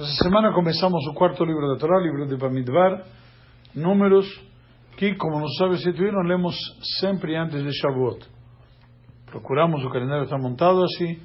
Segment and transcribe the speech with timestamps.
[0.00, 3.04] Essa semana começamos o quarto livro da Torá, livro de Bamidbar,
[3.74, 4.28] números
[4.96, 5.72] que, como nos sabe
[6.12, 6.54] nós lemos
[7.00, 8.24] sempre antes de Shavuot.
[9.26, 11.18] Procuramos, o calendário está montado assim.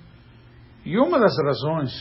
[0.83, 1.91] E uma das razões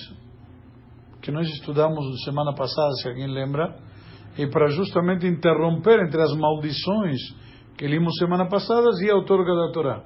[1.20, 3.76] que nós estudamos semana passada, se alguém lembra,
[4.38, 7.18] é para justamente interromper entre as maldições
[7.76, 10.04] que limos semana passada e a outorga da Torá.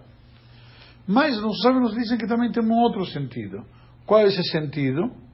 [1.06, 3.62] Mas nos sábios nos dizem que também tem um outro sentido.
[4.04, 5.24] Qual é esse sentido?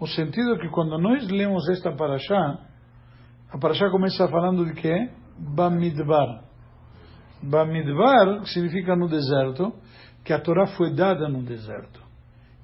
[0.00, 2.58] O sentido é que quando nós lemos esta paraxá,
[3.50, 5.10] a paraxá começa falando de quê?
[5.38, 6.44] Bamidbar.
[7.42, 9.72] Bamidbar significa no deserto,
[10.24, 12.00] que a Torá foi dada no deserto.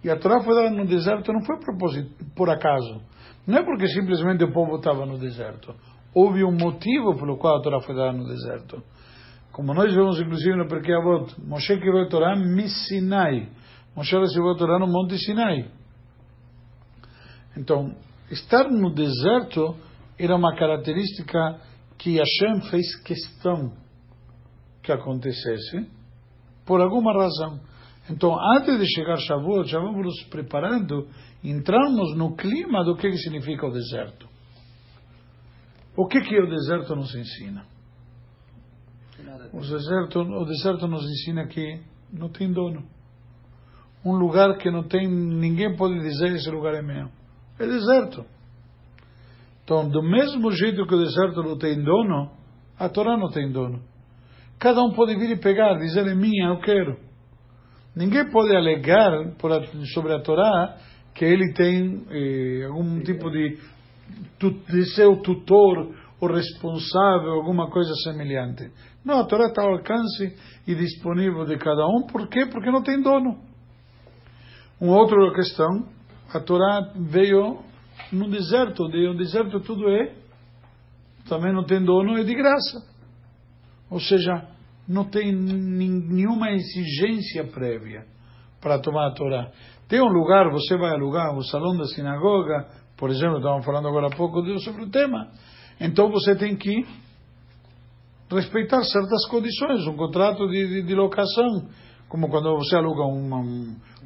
[0.02, 1.56] E a Torá foi dada no deserto não foi
[2.36, 3.00] por acaso.
[3.46, 5.74] Não é porque simplesmente o povo estava no deserto.
[6.14, 8.82] Houve um motivo pelo qual a Torá foi dada no deserto.
[9.51, 13.48] Como nós vemos inclusive no Perkei Avot, Moshe quebrou a Torá em Sinai.
[13.96, 15.70] Moshe recebeu a Torá no Monte Sinai.
[17.56, 17.94] Então,
[18.30, 19.76] estar no deserto
[20.18, 21.60] era uma característica
[21.98, 23.73] que Hashem fez questão
[24.82, 25.88] que acontecesse,
[26.66, 27.60] por alguma razão.
[28.10, 31.09] Então, antes de chegar Shavuot, já vamos nos preparando,
[31.42, 34.29] entramos no clima do que significa o deserto.
[35.96, 37.64] O que, que o deserto nos ensina?
[39.52, 41.80] O deserto, o deserto nos ensina que
[42.12, 42.84] não tem dono.
[44.04, 47.09] Um lugar que não tem, ninguém pode dizer esse lugar é meu.
[47.59, 48.24] É deserto.
[49.63, 52.30] Então, do mesmo jeito que o deserto não tem dono,
[52.79, 53.80] a Torá não tem dono.
[54.59, 56.99] Cada um pode vir e pegar, dizer é minha, eu quero.
[57.97, 60.77] Ninguém pode alegar a, sobre a Torá
[61.15, 63.57] que ele tem eh, algum tipo de,
[64.41, 68.69] de ser o tutor ou responsável, alguma coisa semelhante.
[69.05, 72.06] Não, a Torá está ao alcance e disponível de cada um.
[72.06, 72.47] Por quê?
[72.47, 73.38] Porque não tem dono.
[74.81, 75.94] Uma outra questão
[76.34, 77.60] a Torá veio
[78.12, 80.15] no deserto, e no deserto tudo é,
[81.28, 82.82] também não tem dono, é de graça.
[83.88, 84.48] Ou seja,
[84.88, 88.04] não tem nenhuma exigência prévia
[88.60, 89.50] para tomar a Torá.
[89.88, 92.66] Tem um lugar, você vai alugar, o salão da sinagoga,
[92.97, 95.31] por exemplo, estávamos falando agora há pouco sobre o tema,
[95.81, 96.84] então você tem que
[98.31, 101.69] respeitar certas condições, um contrato de, de, de locação,
[102.14, 103.41] como quando você aluga uma,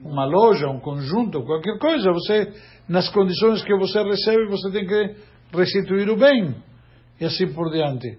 [0.03, 2.55] uma loja, um conjunto, qualquer coisa, você,
[2.89, 5.15] nas condições que você recebe, você tem que
[5.55, 6.55] restituir o bem.
[7.21, 8.19] E assim por diante.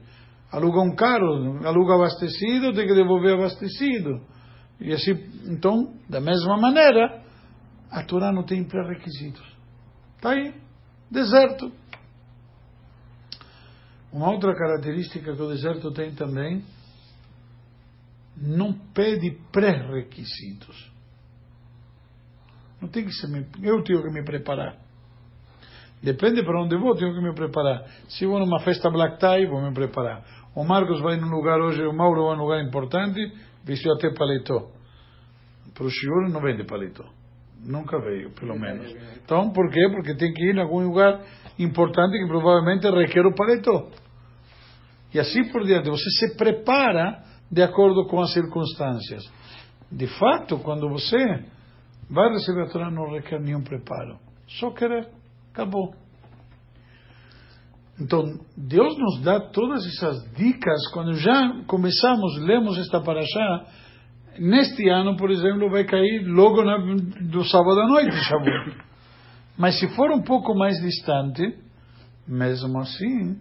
[0.51, 4.21] Aluga um carro, aluga abastecido, tem que devolver abastecido.
[4.79, 5.13] E assim,
[5.47, 7.23] então, da mesma maneira,
[7.89, 9.57] a Torá não tem pré-requisitos.
[10.17, 10.53] Está aí,
[11.09, 11.71] deserto.
[14.13, 16.63] Uma outra característica que o deserto tem também,
[18.41, 20.91] não pede pré-requisitos.
[22.81, 23.27] Não tem que ser.
[23.61, 24.77] Eu tenho que me preparar.
[26.01, 27.83] Depende para onde vou, tenho que me preparar.
[28.07, 30.23] Se vou numa festa black tie, vou me preparar.
[30.55, 33.19] O Marcos vai num lugar hoje, o Mauro vai num lugar importante,
[33.65, 34.71] vestiu até paletó.
[35.73, 37.05] Para o Shiur não vende paletó.
[37.61, 38.95] Nunca veio, pelo menos.
[39.23, 39.89] Então, por quê?
[39.91, 41.21] Porque tem que ir em algum lugar
[41.59, 43.89] importante que provavelmente requer o paletó.
[45.13, 45.89] E assim por diante.
[45.89, 49.23] Você se prepara de acordo com as circunstâncias.
[49.91, 51.17] De fato, quando você
[52.09, 54.19] vai receber a Torá, não requer nenhum preparo.
[54.47, 55.07] Só querer.
[55.51, 55.93] Acabou.
[57.99, 58.23] Então,
[58.55, 63.65] Deus nos dá todas essas dicas quando já começamos, lemos esta paraxá.
[64.39, 68.77] Neste ano, por exemplo, vai cair logo na, do sábado à noite, Shavuot.
[69.57, 71.57] Mas se for um pouco mais distante,
[72.25, 73.37] mesmo assim,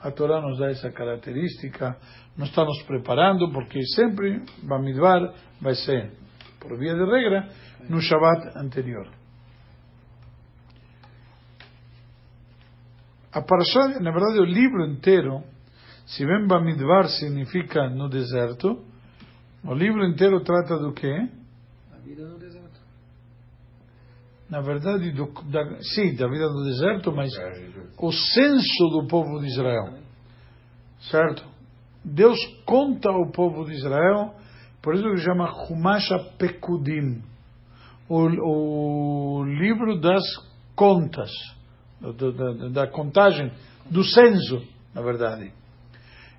[0.00, 1.96] a Torá nos dá essa característica,
[2.36, 6.12] nos está nos preparando, porque sempre Bamidbar vai ser,
[6.60, 7.48] por via de regra,
[7.88, 9.08] no Shabbat anterior.
[13.32, 15.42] A Parashá, na verdade, o livro inteiro,
[16.06, 18.84] se bem Bamidbar significa no deserto,
[19.64, 21.28] o livro inteiro trata do quê?
[21.92, 22.47] A vida no deserto.
[24.48, 27.30] Na verdade, do, da, sim, da vida do deserto, mas
[27.98, 29.98] o censo do povo de Israel.
[31.10, 31.44] Certo?
[32.04, 34.34] Deus conta ao povo de Israel,
[34.80, 37.22] por isso que chama Humasha Pekudim
[38.08, 40.22] o, o livro das
[40.74, 41.30] contas,
[42.00, 43.52] da, da contagem,
[43.90, 44.62] do censo,
[44.94, 45.52] na verdade.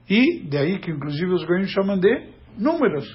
[0.10, 3.08] E daí que inclusive os goianos chamam de números.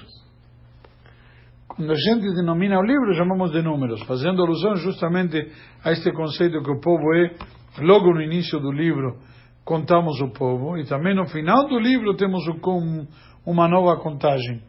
[1.75, 5.51] Quando a gente denomina o livro, chamamos de números, fazendo alusão justamente
[5.83, 7.35] a este conceito que o povo é,
[7.83, 9.17] logo no início do livro,
[9.65, 13.05] contamos o povo, e também no final do livro temos um,
[13.45, 14.61] uma nova contagem.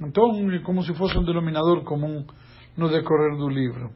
[0.00, 2.24] Então, é como se fosse um denominador comum
[2.74, 3.90] no decorrer do livro.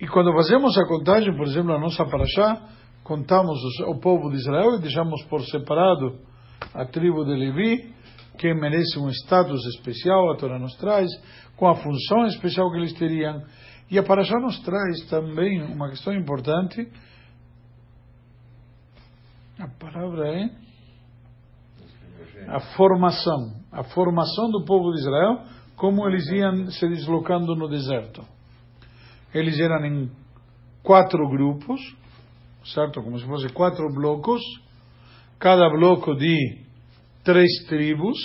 [0.00, 2.58] E quando fazemos a contagem, por exemplo, a nossa paraxá,
[3.02, 6.18] contamos o povo de Israel e deixamos por separado
[6.72, 7.94] a tribo de Levi,
[8.38, 11.08] que merece um status especial, a Torá nos traz,
[11.56, 13.42] com a função especial que eles teriam.
[13.90, 16.88] E a Parashá nos traz também uma questão importante.
[19.58, 20.50] A palavra é
[22.48, 23.54] a formação.
[23.70, 25.44] A formação do povo de Israel,
[25.76, 28.22] como eles iam se deslocando no deserto.
[29.32, 30.10] Eles eram em
[30.82, 31.80] quatro grupos,
[32.64, 33.02] certo?
[33.02, 34.40] Como se fossem quatro blocos,
[35.38, 36.63] cada bloco de
[37.24, 38.16] três tribos,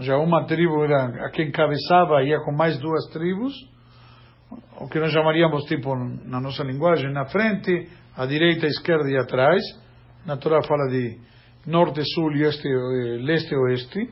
[0.00, 3.52] já uma tribo era a que encabeçava, ia com mais duas tribos,
[4.80, 9.16] o que nós chamaríamos, tipo, na nossa linguagem, na frente, à direita, à esquerda e
[9.16, 9.62] atrás.
[10.26, 11.18] Na Torá fala de
[11.66, 12.66] norte, sul, este,
[13.20, 14.10] leste e oeste.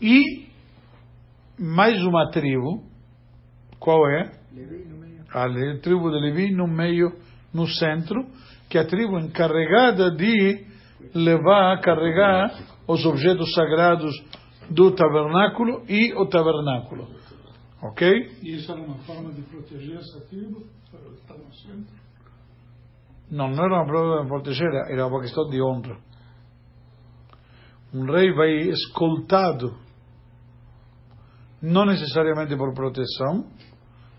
[0.00, 0.48] E
[1.58, 2.82] mais uma tribo,
[3.78, 4.32] qual é?
[5.34, 5.46] A
[5.80, 7.12] tribo de Levi no meio,
[7.52, 8.26] no centro,
[8.68, 10.71] que é a tribo encarregada de
[11.14, 12.52] levar, carregar
[12.86, 14.14] os objetos sagrados
[14.70, 17.08] do tabernáculo e o tabernáculo.
[17.82, 18.08] Ok?
[18.42, 20.64] Isso era uma forma de proteger essa tribo?
[23.30, 25.96] Não, não era uma forma de proteger, era uma questão de honra.
[27.92, 29.74] Um rei vai escoltado,
[31.60, 33.46] não necessariamente por proteção,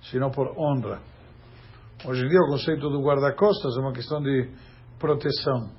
[0.01, 1.01] sino por honra.
[2.05, 4.49] Hoje em dia o conceito do guarda-costas é uma questão de
[4.99, 5.69] proteção,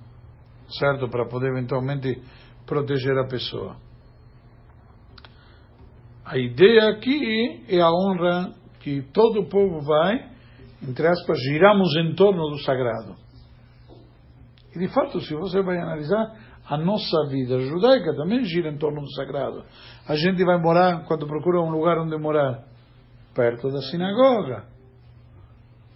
[0.79, 1.09] certo?
[1.09, 2.23] Para poder eventualmente
[2.67, 3.77] proteger a pessoa.
[6.25, 10.31] A ideia aqui é a honra que todo o povo vai,
[10.83, 13.15] entre aspas, giramos em torno do sagrado.
[14.75, 16.35] E de fato, se você vai analisar,
[16.67, 19.65] a nossa vida judaica também gira em torno do sagrado.
[20.09, 22.65] A gente vai morar, quando procura um lugar onde morar,
[23.35, 24.65] perto da sinagoga.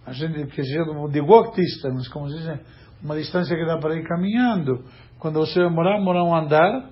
[0.05, 2.59] A gente que seja de walk distance, como se diz,
[3.03, 4.83] uma distância que dá para ir caminhando.
[5.19, 6.89] Quando você vai morar, morar um andar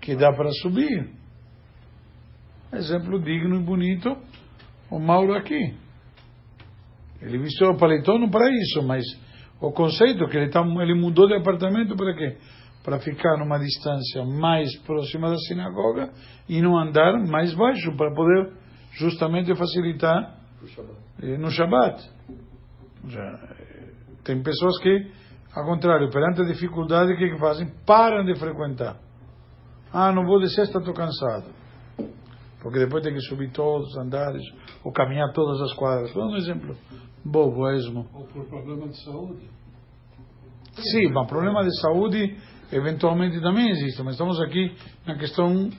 [0.00, 1.10] que dá para subir.
[2.72, 4.16] Exemplo digno e bonito,
[4.90, 5.74] o Mauro aqui.
[7.20, 9.04] Ele vestiu o paletó não para isso, mas
[9.60, 12.38] o conceito que ele, tá, ele mudou de apartamento para quê?
[12.82, 16.10] Para ficar numa distância mais próxima da sinagoga
[16.48, 18.52] e num andar mais baixo, para poder
[18.92, 20.38] justamente facilitar
[21.38, 22.02] no Shabat.
[23.08, 23.38] Já,
[24.24, 25.10] tem pessoas que,
[25.54, 27.72] ao contrário, perante a dificuldade, o que, que fazem?
[27.86, 28.96] Param de frequentar.
[29.92, 31.60] Ah, não vou descer, estou cansado
[32.60, 34.42] porque depois tem que subir todos os andares,
[34.84, 36.12] ou caminhar todas as quadras.
[36.12, 36.76] Vou um exemplo
[37.24, 38.06] bobo, esmo.
[38.14, 39.48] Ou por problema de saúde.
[40.72, 42.36] Sim, mas problema de saúde
[42.72, 44.72] eventualmente também existe, mas estamos aqui
[45.06, 45.70] na questão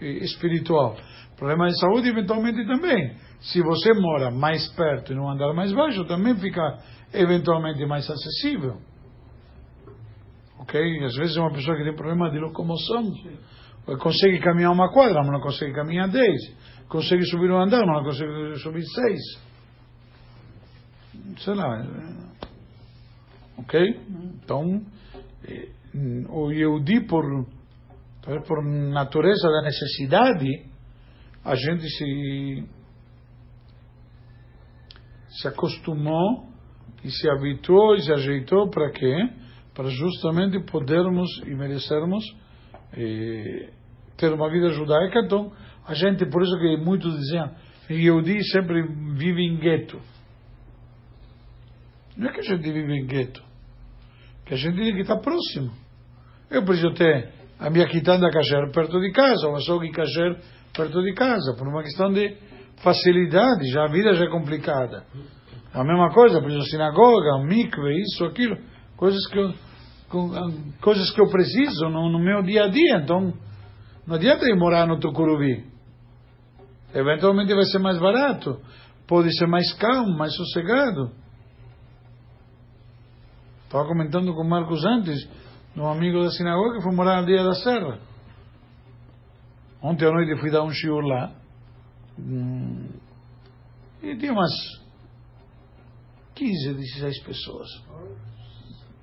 [0.00, 0.96] eh, espiritual.
[1.36, 3.14] Problema de saúde eventualmente também.
[3.40, 6.78] Se você mora mais perto e num andar mais baixo, também fica
[7.12, 8.78] eventualmente mais acessível.
[10.68, 11.04] Ok?
[11.04, 13.10] Às vezes é uma pessoa que tem problema de locomoção.
[13.98, 16.38] Consegue caminhar uma quadra, mas não consegue caminhar dez.
[16.88, 19.20] Consegue subir um andar, mas não consegue subir seis.
[21.38, 21.86] Sei lá.
[23.56, 24.00] Ok?
[24.44, 24.82] Então,
[26.28, 27.24] o Yehudi, por,
[28.46, 30.66] por natureza da necessidade,
[31.42, 32.64] a gente se,
[35.30, 36.46] se acostumou
[37.02, 39.47] e se habituou e se ajeitou para quê?
[39.78, 42.24] Para justamente podermos e merecermos
[44.16, 45.52] ter uma vida judaica, então
[45.86, 47.48] a gente, por isso que muitos diziam,
[47.88, 48.82] Yehudi sempre
[49.14, 50.00] vive em gueto.
[52.16, 53.40] Não é que a gente vive em gueto,
[54.44, 55.70] que a gente tem que estar próximo.
[56.50, 60.40] Eu preciso ter a minha quitanda kasher perto de casa, o açougue kasher
[60.76, 62.36] perto de casa, por uma questão de
[62.82, 65.04] facilidade, já a vida já é complicada.
[65.72, 68.58] A mesma coisa, preciso sinagoga, mikve, isso, aquilo,
[68.96, 69.67] coisas que eu,
[70.80, 73.32] coisas que eu preciso no, no meu dia a dia, então
[74.06, 75.66] não adianta ir morar no Tucuruvi.
[76.94, 78.60] Eventualmente vai ser mais barato.
[79.06, 81.12] Pode ser mais calmo, mais sossegado.
[83.64, 85.28] Estava comentando com o Marcos antes,
[85.76, 88.00] um amigo da sinagoga que foi morar na Dia da Serra.
[89.82, 91.32] Ontem à noite fui dar um shiur lá.
[92.18, 92.88] Hum,
[94.02, 94.50] e tinha umas
[96.34, 97.68] 15, 16 pessoas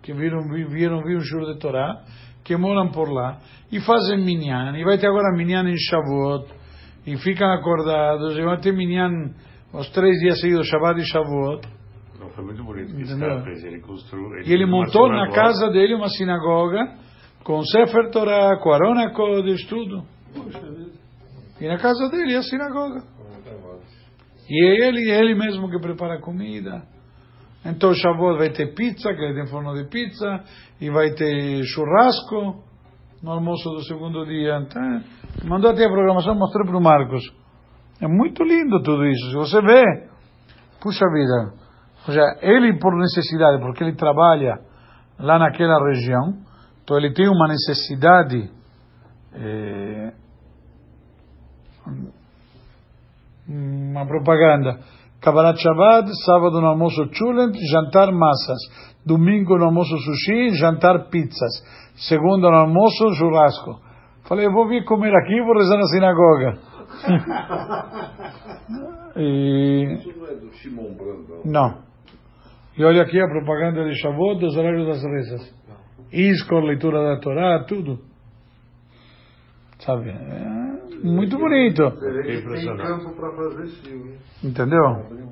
[0.06, 2.04] que viram, viram, viram um shiur de Torá
[2.44, 3.40] que moram por lá
[3.72, 6.46] e fazem minyan, e vai ter agora minyan em Shavuot,
[7.08, 9.32] e ficam acordados, e vão ter minyan
[9.74, 11.68] os três dias seguidos, Shabbat e Shavuot.
[12.20, 13.42] Não, foi muito bonito que Entendeu?
[13.42, 14.36] fez, ele construiu...
[14.36, 16.98] Ele e ele montou na casa dele uma sinagoga,
[17.44, 20.04] com Sefer Torah, com Arona Kodesh, tudo.
[21.60, 23.02] E na casa dele a sinagoga.
[24.48, 26.84] E é ele, ele mesmo que prepara a comida.
[27.66, 30.44] Então Shavuot vai ter pizza, que ele tem forno de pizza,
[30.80, 32.64] e vai ter churrasco
[33.24, 34.60] no almoço do segundo dia.
[34.60, 35.02] Então,
[35.46, 37.24] mandou até a programação, mostrou para o Marcos.
[38.00, 39.30] É muito lindo tudo isso.
[39.30, 39.84] Se você vê,
[40.80, 41.54] puxa vida.
[42.08, 44.60] Ou seja, ele por necessidade, porque ele trabalha
[45.18, 46.38] lá naquela região,
[46.84, 48.52] então ele tem uma necessidade
[49.34, 50.14] eh,
[53.48, 54.80] uma propaganda.
[55.22, 58.60] Kabbalat Shabbat, sábado no almoço chulent, jantar massas.
[59.06, 61.64] Domingo no almoço sushi, jantar pizzas.
[61.96, 63.80] Segunda no almoço, churrasco.
[64.28, 66.58] Falei, eu vou vir comer aqui, vou rezar na sinagoga.
[69.18, 69.94] e...
[69.94, 71.42] Isso não é do Shimon Brandão.
[71.46, 71.86] Não.
[72.78, 75.56] E olha aqui a propaganda de Shavuot, dos horários das rezas.
[76.12, 78.00] Iscor, leitura da Torá, tudo.
[79.80, 80.10] Sabe?
[80.10, 81.92] É muito bonito.
[81.92, 84.18] Tem campo para fazer filme.
[84.44, 85.26] Entendeu?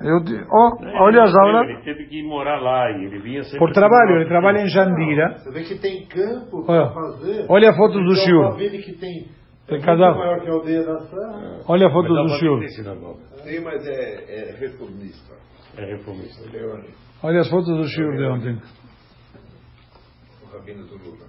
[0.00, 0.18] Eu,
[0.50, 1.68] ó, olha as aulas.
[1.68, 3.58] Ele teve que morar lá e ele vinha sempre.
[3.58, 5.38] Por trabalho, ele trabalha em Jandira.
[5.38, 7.46] Você vê que tem campo Olha, para fazer.
[7.48, 8.14] olha a foto do
[8.82, 9.28] que tem.
[9.68, 10.14] É casal.
[10.14, 11.60] muito maior que a aldeia da Serra.
[11.68, 13.20] Olha a foto do sinagoga.
[13.44, 15.34] Sim, mas é, é reformista.
[15.76, 16.44] É reformista.
[16.46, 16.84] Ele é
[17.22, 18.58] Olha as fotos do Shiur de ontem.
[20.42, 21.26] o rabino do Lula.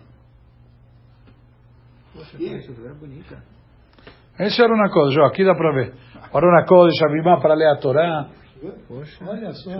[4.39, 5.94] Esse era uma coisa, aqui dá para ver.
[6.34, 8.27] Era uma coisa, Shabimá para ler a Torá.
[8.89, 9.72] Olha só.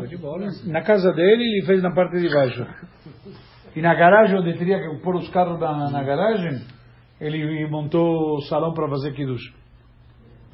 [0.71, 2.65] Na casa dele, ele fez na parte de baixo.
[3.75, 6.62] E na garagem, onde teria que pôr os carros na, na garagem,
[7.19, 9.53] ele montou o salão para fazer kiddush.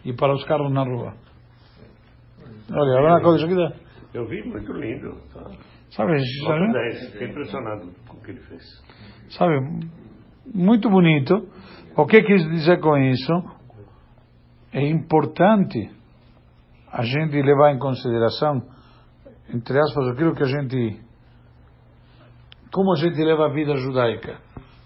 [0.04, 1.14] E para os carros na rua.
[2.72, 3.72] Olha, era uma coisa, isso aqui dá.
[4.14, 5.16] Eu vi, muito lindo.
[5.34, 5.52] Tá?
[5.92, 6.14] Sabe,
[6.46, 6.74] sabe?
[6.74, 7.12] 10.
[7.12, 8.64] Fiquei impressionado com o que ele fez.
[9.30, 9.54] sabe,
[10.54, 11.48] muito bonito.
[11.96, 13.61] O que quis dizer com isso?
[14.74, 15.90] É importante
[16.92, 18.64] a gente levar em consideração,
[19.54, 21.02] entre aspas, aquilo que a gente,
[22.72, 24.40] como a gente leva a vida judaica.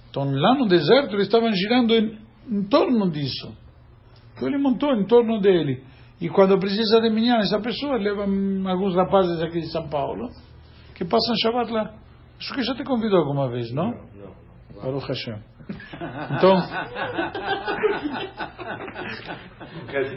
[0.09, 2.17] Então, lá no deserto, eles estavam girando em,
[2.49, 3.55] em torno disso.
[4.33, 5.83] Então, ele montou em torno dele.
[6.19, 10.29] E quando precisa de manhã, essa pessoa leva alguns rapazes aqui de São Paulo,
[10.95, 11.93] que passam Shabbat lá.
[12.39, 13.93] Acho que já te convidou alguma vez, não?
[14.81, 15.39] Baruch Hashem.
[16.37, 16.55] Então,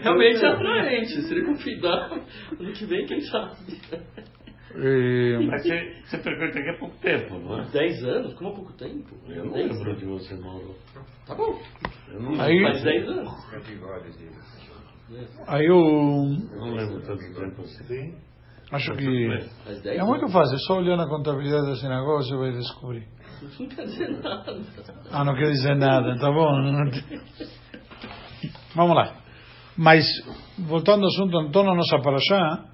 [0.03, 1.23] Realmente é atraente.
[1.23, 2.11] Se ele convidar,
[2.59, 3.57] ano que vem, quem sabe?
[4.75, 7.65] eh, Mas você, você frequenta aqui há pouco tempo, não é?
[7.71, 8.35] 10 anos?
[8.35, 9.17] Como há pouco tempo?
[9.27, 10.75] Eu não 10 lembro de você, Mauro.
[11.27, 11.59] Tá bom.
[12.12, 13.31] Eu não, Aí- Faz 10 anos.
[15.47, 18.15] aí eu eu não lembro tanto tempo assim.
[18.71, 19.29] acho que
[19.65, 20.33] Faz 10 é muito anos.
[20.33, 23.07] fácil, só olhando a contabilidade da sinagoga você vai descobrir.
[23.42, 24.61] Não quer dizer nada.
[25.11, 26.50] Ah, não quer dizer nada, tá bom?
[28.75, 29.14] Vamos lá.
[29.76, 30.04] Mas,
[30.59, 32.64] voltando ao assunto, torno à nossa paraxá,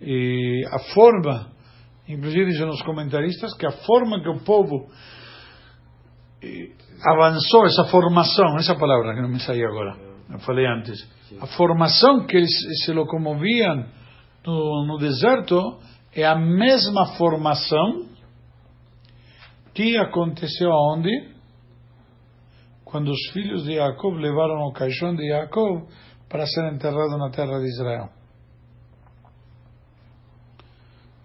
[0.00, 1.52] e a forma,
[2.08, 4.88] inclusive dizem os comentaristas, que a forma que o povo
[6.42, 6.70] eh,
[7.04, 9.96] avançou, essa formação, essa palavra que não me saiu agora,
[10.30, 11.06] eu falei antes,
[11.40, 12.50] a formação que eles
[12.84, 13.86] se locomoviam
[14.46, 15.78] no, no deserto
[16.14, 18.11] é a mesma formação
[19.74, 21.32] que aconteceu aonde?
[22.84, 25.88] Quando os filhos de Jacob levaram o caixão de Jacob
[26.28, 28.08] para ser enterrado na terra de Israel.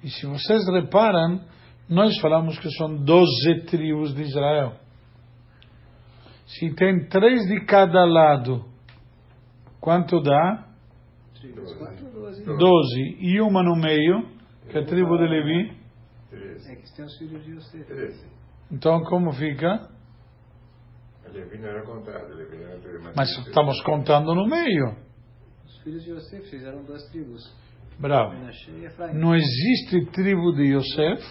[0.03, 1.41] E se vocês reparam,
[1.89, 4.73] nós falamos que são 12 tribos de Israel.
[6.45, 8.65] Se tem três de cada lado,
[9.81, 10.67] quanto dá?
[12.45, 13.17] 12.
[13.19, 14.29] E uma no meio,
[14.69, 15.77] que é a tribo de Levi.
[16.31, 17.85] É que tem os filhos de Yosef.
[17.85, 18.36] Treze.
[18.71, 19.89] Então, como fica?
[21.25, 24.95] A Levi não era contado, a Levi não era treze, Mas estamos contando no meio.
[25.65, 27.43] Os filhos de Yosef fizeram duas tribos.
[27.99, 28.35] Bravo.
[29.13, 31.23] Não existe tribo de Yosef.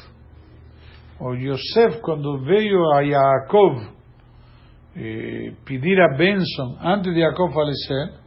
[1.21, 3.97] O Yosef, quando veio a Yaakov
[4.97, 8.27] eh, pedir a bênção antes de Jacob falecer,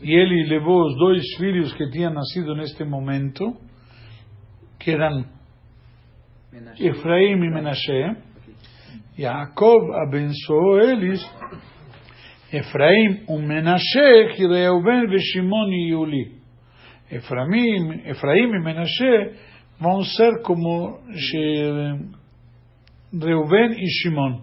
[0.00, 3.56] e ele levou os dois filhos que tinham nascido neste momento,
[4.78, 5.24] que eram
[6.52, 6.86] Menashe.
[6.86, 8.16] Efraim e Menashe.
[9.16, 11.20] Jacob abençoou eles.
[12.52, 16.32] Efraim e Menashe, que Reuben, Shimon e Yuli.
[17.10, 19.32] Efraim, Efraim e Menashe
[19.80, 21.00] vão ser como
[23.12, 24.40] Reuben e Shimon.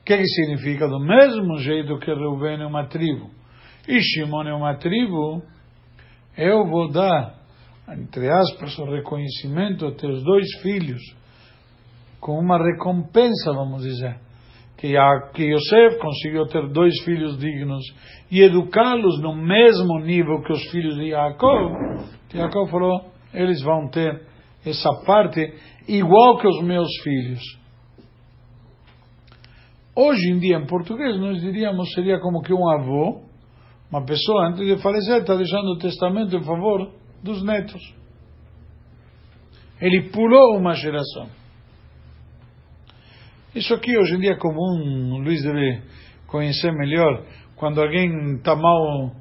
[0.00, 0.86] O que, que significa?
[0.86, 3.30] Do mesmo jeito que Reuben é uma tribo
[3.86, 5.42] e Shimon é uma tribo,
[6.36, 7.34] eu vou dar,
[7.88, 11.02] entre aspas, o reconhecimento a teus dois filhos,
[12.24, 14.16] com uma recompensa, vamos dizer.
[14.78, 17.82] que, Ya- que Yosef conseguiu ter dois filhos dignos
[18.30, 21.72] e educá-los no mesmo nível que os filhos de Jacob,
[22.32, 24.22] Jacob falou, eles vão ter
[24.66, 25.40] essa parte
[25.86, 27.40] igual que os meus filhos.
[29.94, 33.22] Hoje em dia, em português, nós diríamos seria como que um avô,
[33.90, 36.90] uma pessoa antes de falecer está deixando o testamento em favor
[37.22, 37.82] dos netos.
[39.80, 41.28] Ele pulou uma geração.
[43.54, 45.80] Isso aqui hoje em dia é comum, o Luiz deve
[46.26, 47.24] conhecer melhor.
[47.54, 49.12] Quando alguém está mal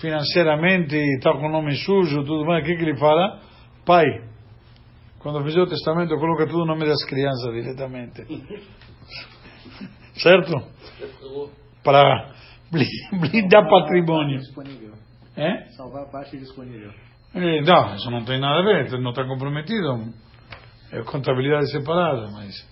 [0.00, 3.40] financeiramente está com o nome sujo, tudo mais, o que, que ele fala?
[3.84, 4.06] Pai.
[5.18, 8.24] Quando fizer o testamento, coloca tudo o nome das crianças diretamente.
[10.16, 10.52] certo?
[11.84, 12.32] Para
[13.12, 14.40] blindar patrimônio.
[15.36, 15.66] É?
[15.76, 16.90] Salvar a parte disponível.
[17.34, 20.12] Eh, não, isso não tem nada a ver, não está comprometido.
[20.90, 22.71] É contabilidade separada, mas.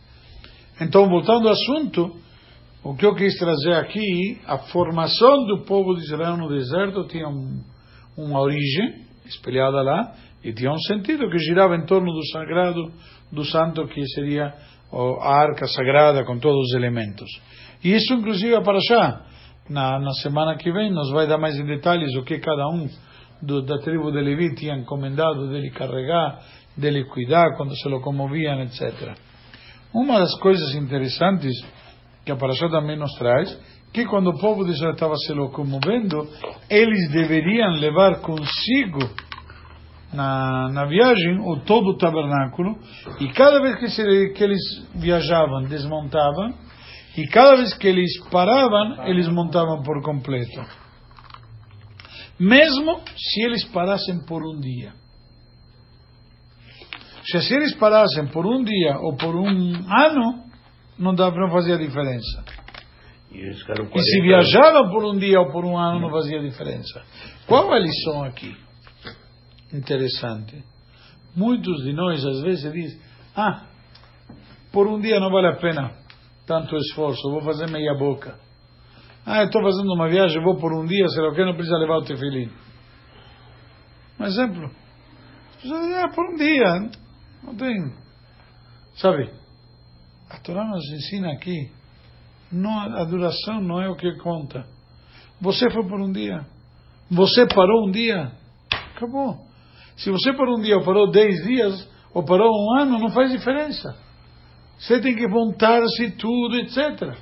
[0.80, 2.16] Então, voltando ao assunto,
[2.82, 7.28] o que eu quis trazer aqui, a formação do povo de Israel no deserto tinha
[7.28, 7.62] um-
[8.16, 12.90] uma origem espelhada lá e tinha um sentido que girava em torno do sagrado,
[13.30, 14.54] do santo, que seria
[14.92, 17.28] a arca sagrada com todos os elementos.
[17.84, 19.20] E isso, inclusive, a Parashá,
[19.68, 22.88] na, na semana que vem, nos vai dar mais em detalhes o que cada um
[23.42, 26.40] do, da tribo de Levi tinha encomendado dele carregar,
[26.76, 29.14] dele cuidar quando se locomoviam, etc.
[29.92, 31.52] Uma das coisas interessantes
[32.24, 33.58] que a Parashá também nos traz,
[33.92, 36.28] que quando o povo de Israel estava se locomovendo,
[36.68, 39.00] eles deveriam levar consigo
[40.12, 42.78] na, na viagem o todo o tabernáculo,
[43.20, 44.60] e cada vez que, se, que eles
[44.94, 46.54] viajavam, desmontavam,
[47.16, 50.64] e cada vez que eles paravam, eles montavam por completo.
[52.38, 54.99] Mesmo se eles parassem por um dia.
[57.30, 60.44] Se, se eles parassem por um dia ou por um ano,
[60.98, 62.44] não dá para fazer a diferença.
[63.30, 63.90] E E se 40
[64.22, 67.02] viajavam por um dia ou por um ano, não fazia diferença.
[67.46, 68.56] Qual a lição aqui?
[69.72, 70.62] Interessante.
[71.34, 73.00] Muitos de nós, às vezes, dizem:
[73.36, 73.66] Ah,
[74.72, 75.92] por um dia não vale a pena
[76.46, 78.34] tanto esforço, vou fazer meia boca.
[79.24, 81.76] Ah, estou fazendo uma viagem, vou por um dia, sei lá o que, não precisa
[81.76, 82.50] levar o tefilim.
[84.18, 84.70] Um exemplo.
[85.64, 86.90] Ah, por um dia,
[87.42, 87.92] não tem.
[88.96, 89.30] Sabe?
[90.28, 91.70] A Torá nos ensina aqui
[92.50, 94.66] não, a duração não é o que conta.
[95.40, 96.44] Você foi por um dia.
[97.10, 98.32] Você parou um dia.
[98.96, 99.46] Acabou.
[99.96, 103.30] Se você parou um dia ou parou dez dias ou parou um ano, não faz
[103.30, 103.96] diferença.
[104.78, 107.16] Você tem que montar-se tudo, etc.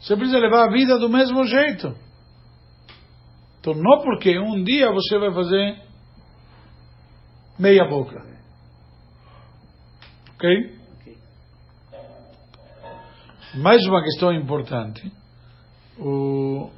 [0.00, 1.94] Você precisa levar a vida do mesmo jeito.
[3.60, 5.82] Então, não porque um dia você vai fazer
[7.58, 8.37] meia boca.
[10.38, 10.48] Ok?
[13.56, 15.12] Mais uma questão importante.
[15.98, 16.70] O,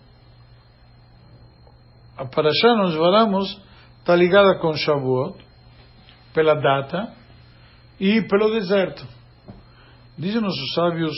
[2.17, 3.63] a Parashá nos falamos
[3.99, 5.45] está ligada com Shavuot,
[6.33, 7.13] pela data
[8.01, 9.07] e pelo deserto.
[10.17, 11.13] Dizem nossos sábios,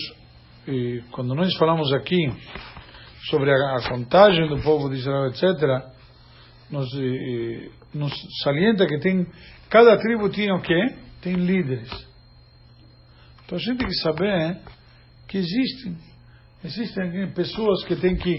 [1.12, 2.26] quando nós falamos aqui
[3.31, 5.44] sobre a, a contagem do povo de Israel, etc.,
[6.72, 6.88] nos,
[7.94, 9.28] nos salienta que tem
[9.70, 10.96] cada tribo tinha o quê?
[11.20, 12.12] Tem líderes.
[13.52, 14.58] Então a gente tem que saber
[15.28, 15.94] que existem.
[16.64, 18.34] Existem pessoas que têm que,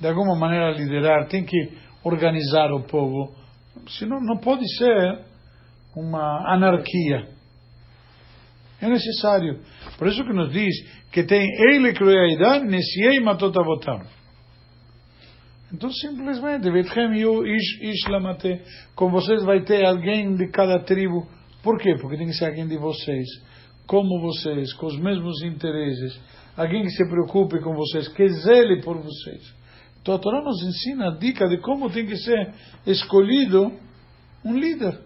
[0.00, 3.36] de alguma maneira, liderar, têm que organizar o povo.
[3.88, 5.20] Senão não pode ser
[5.94, 7.28] uma anarquia.
[8.80, 9.60] É necessário.
[9.98, 10.74] Por isso que nos diz
[11.12, 14.00] que tem ele crueldade, nesiei matotavotam.
[15.74, 18.04] Então, simplesmente, Betchem eu ish, ish.
[18.94, 21.28] Com vocês vai ter alguém de cada tribo.
[21.62, 21.96] Por quê?
[22.00, 23.26] Porque tem que ser alguém de vocês.
[23.86, 26.20] Como vocês, com os mesmos interesses.
[26.56, 29.54] Alguém que se preocupe com vocês, que zele por vocês.
[30.00, 32.52] Então, a Torá nos ensina a dica de como tem que ser
[32.86, 33.72] escolhido
[34.44, 35.00] um líder.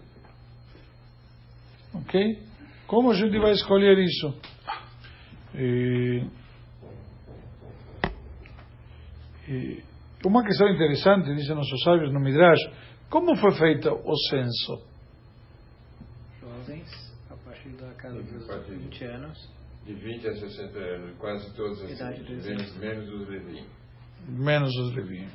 [1.93, 2.43] Ok?
[2.85, 4.33] Como a gente vai escolher isso?
[5.55, 6.23] E,
[9.47, 9.83] e
[10.25, 12.59] uma questão interessante, dizem nossos sábios no Midrash,
[13.09, 14.83] como foi feito o censo?
[16.41, 19.49] Jovens, a partir da casa A dos partir de- 20 anos.
[19.85, 23.63] De 20 a 60 anos, quase todos assim, menos, menos os Levi.
[24.27, 25.31] Menos os levinos.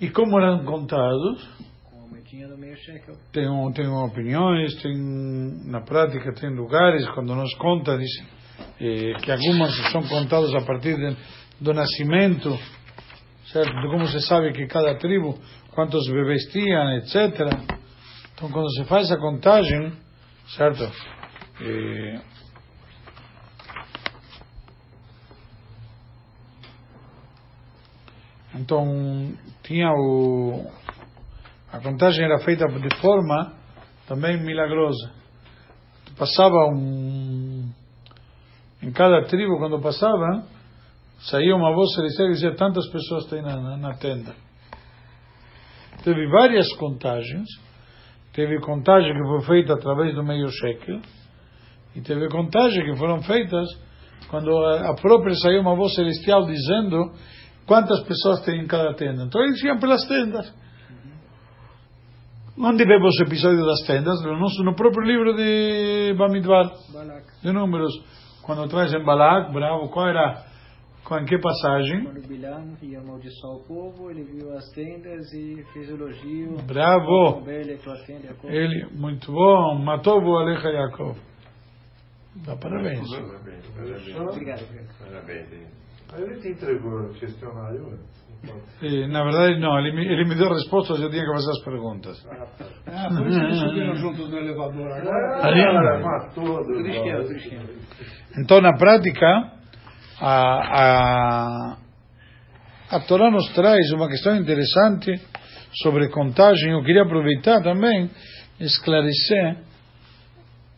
[0.00, 1.48] E como eram contados?
[1.84, 3.14] Com a moedinha do meio shekel.
[3.32, 4.96] Tem, um- tem opiniões, tem,
[5.66, 8.10] na prática tem lugares, quando nos conta, diz,
[8.80, 11.16] eh, que algumas são contadas a partir de,
[11.60, 12.50] do nascimento,
[13.52, 13.70] certo?
[13.72, 15.38] De como se sabe que cada tribo,
[15.74, 17.14] quantos bebês tinham, etc.
[18.34, 19.92] Então, quando se faz a contagem,
[20.56, 20.90] certo?
[21.60, 22.20] E...
[28.54, 29.32] Então,
[29.62, 30.70] tinha o...
[31.72, 33.54] A contagem era feita de forma
[34.06, 35.12] também milagrosa.
[36.18, 37.70] Passava um...
[38.82, 40.44] Em cada tribo, quando passava,
[41.20, 44.34] saía uma voz celestial e dizia tantas pessoas tem na, na tenda.
[46.02, 47.46] Teve várias contagens
[48.32, 51.00] Teve contagem que foi feita através do meio shekel.
[51.94, 53.66] E teve contagem que foram feitas
[54.28, 57.12] quando a, própria saiu uma voz celestial dizendo
[57.66, 59.24] quantas pessoas tem em cada tenda.
[59.24, 60.54] Então eles iam pelas tendas.
[62.56, 64.22] Onde vemos o episódio das tendas?
[64.22, 67.24] No, nosso, no próprio livro de Bamidbar, Balak.
[67.42, 67.92] de números.
[68.42, 70.44] Quando trazem Balak, bravo, qual era,
[71.04, 72.04] com que passagem?
[72.04, 76.56] Quando Bilam ia amaldiçoar o povo, ele viu as tendas e fez elogio.
[76.66, 77.42] Bravo!
[78.44, 81.16] Ele, muito bom, matou o Aleja Yaakov.
[82.46, 83.08] Dá parabéns.
[83.10, 84.16] Parabéns, parabéns.
[84.16, 84.98] Obrigado, obrigado.
[85.04, 85.48] Parabéns.
[86.16, 88.20] Ele te entregou o questionário antes.
[88.80, 91.62] E, na verdade, não, ele me, ele me deu respostas, eu tinha que fazer as
[91.64, 92.26] perguntas.
[92.86, 95.46] Ah, por isso que subiram juntos no elevador agora.
[95.46, 96.64] Ali- Ah, matou.
[98.38, 99.52] Então, na prática,
[100.20, 101.76] a, a,
[102.90, 105.18] a Torá nos traz uma questão interessante
[105.82, 106.72] sobre contagem.
[106.72, 108.10] Eu queria aproveitar também
[108.60, 109.58] esclarecer.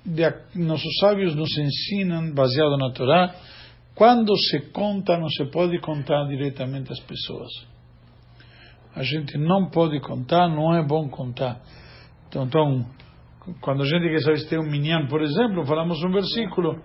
[0.05, 0.23] De,
[0.55, 3.35] nossos sábios nos ensinam, baseado na Torá,
[3.95, 7.51] quando se conta, não se pode contar diretamente as pessoas.
[8.95, 11.61] A gente não pode contar, não é bom contar.
[12.29, 12.87] Então, então
[13.61, 16.83] quando a gente quer saber se tem um minyan, por exemplo, falamos um versículo.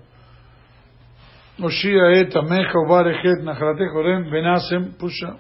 [1.60, 5.36] Oshia et amecha ubarechet nachalate korem benasem, puxa,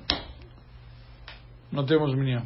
[1.72, 2.44] não temos minyan.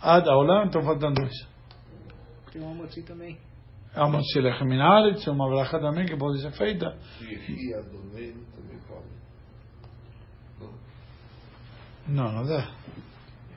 [0.00, 1.46] Ad aolam, estão faltando dois.
[2.52, 3.38] Tem um amotzi também.
[3.94, 6.96] Há uma tzilechem min haaretz, uma bracha também que pode ser feita.
[7.20, 9.06] E Adonai também pode.
[12.08, 12.70] Não, não dá.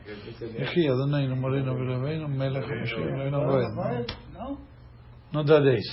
[0.07, 3.39] Yehi Adonai no moreno veraveino, melech Mashiach no
[3.75, 4.15] Vai, roed.
[4.33, 4.57] não?
[5.31, 5.85] Não dá dez.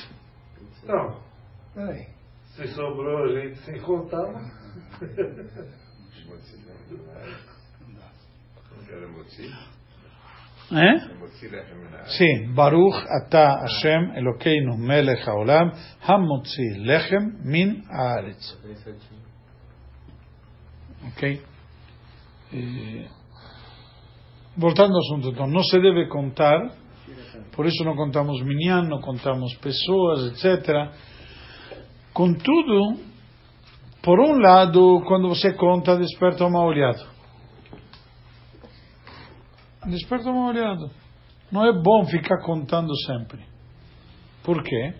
[2.57, 2.69] Não, Peraí.
[2.69, 4.33] se sobrou gente sem contar,
[8.71, 9.51] Não quero motzi.
[10.73, 11.15] É?
[11.19, 12.17] Motzi lechem min haaretz.
[12.17, 18.59] Sim, Baruch Ata Hashem Elokeinu Melech Haolam Hamotzi Lechem Min Haaretz.
[21.09, 21.41] Ok?
[22.53, 23.07] E,
[24.57, 26.71] voltando ao assunto, então, não se deve contar,
[27.55, 30.91] por isso não contamos minyan, não contamos pessoas, etc.
[32.17, 32.99] Contudo,
[34.03, 37.07] por um lado, quando você conta, desperta uma olhada.
[39.85, 40.91] Desperta uma olhada.
[41.53, 43.45] Não é bom ficar contando sempre.
[44.43, 44.95] Por quê?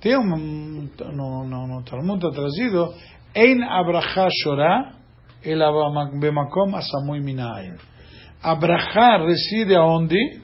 [0.00, 2.94] Tem um, no, no, no Talmud está trazido,
[3.34, 4.92] Ein abraha shorah,
[5.42, 5.72] ela
[6.20, 7.74] bemakom asamui minayin.
[8.40, 10.40] Abraha reside aonde?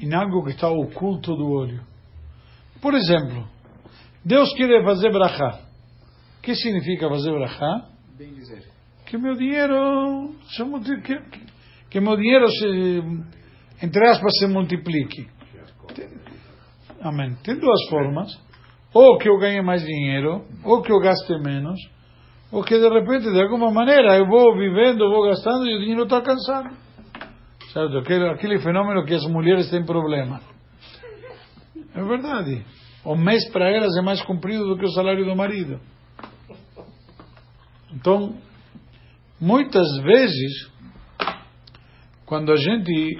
[0.00, 1.93] Em algo que está oculto do olho.
[2.84, 3.48] Por exemplo,
[4.22, 5.58] Deus quer fazer brachá.
[6.38, 7.86] O que significa fazer brachá?
[8.18, 8.62] Bem dizer.
[9.06, 10.34] que meu dinheiro
[11.02, 11.18] que,
[11.88, 13.02] que- meu dinheiro se
[13.82, 15.26] entre aspas se multiplique
[15.94, 16.10] Tem-
[17.00, 18.28] amém tem duas formas
[18.92, 21.78] ou que eu ganhe mais dinheiro ou que eu gaste menos
[22.52, 26.02] ou que de repente de alguma maneira eu vou vivendo vou gastando e o dinheiro
[26.04, 26.70] está alcançando
[27.72, 30.40] certo aquele, aquele fenômeno que as mulheres têm problema
[31.94, 32.64] é verdade
[33.04, 35.80] o mês para elas é mais comprido do que o salário do marido
[37.92, 38.36] então
[39.40, 40.72] muitas vezes,
[42.24, 43.18] quando a gente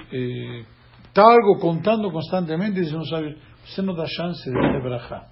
[1.08, 5.28] está algo contando constantemente, diz não sabe, você não dá chance de ter brachá.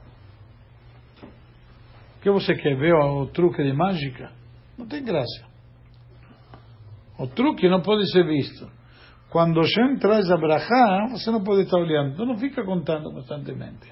[2.16, 4.31] O que você quer ver o truque de mágica?
[4.78, 5.46] Não tem graça.
[7.18, 8.70] O truque não pode ser visto.
[9.32, 12.12] Quando gente traz a brachá, você não pode estar olhando.
[12.12, 13.90] Então não fica contando constantemente.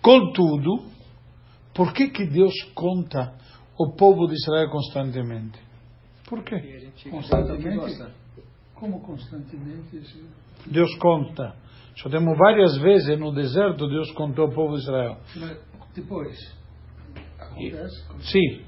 [0.00, 0.84] Contudo,
[1.74, 3.34] por que, que Deus conta
[3.76, 5.58] o povo de Israel constantemente?
[6.28, 6.92] Por quê?
[7.10, 8.04] Constantemente?
[8.76, 10.00] Como constantemente.
[10.64, 11.56] Deus conta.
[11.96, 15.16] Já temos várias vezes no deserto, Deus contou o povo de Israel.
[15.36, 15.58] Mas
[15.92, 16.56] depois,
[17.38, 18.30] acontece?
[18.30, 18.62] Sim,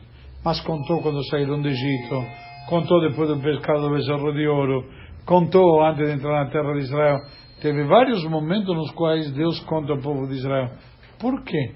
[0.44, 2.24] mas contou quando saíram do Egito,
[2.68, 6.80] contou depois do pescado do becerro de ouro, contou antes de entrar na terra de
[6.80, 7.18] Israel.
[7.60, 10.70] Teve vários momentos nos quais Deus conta ao povo de Israel.
[11.18, 11.74] Por quê?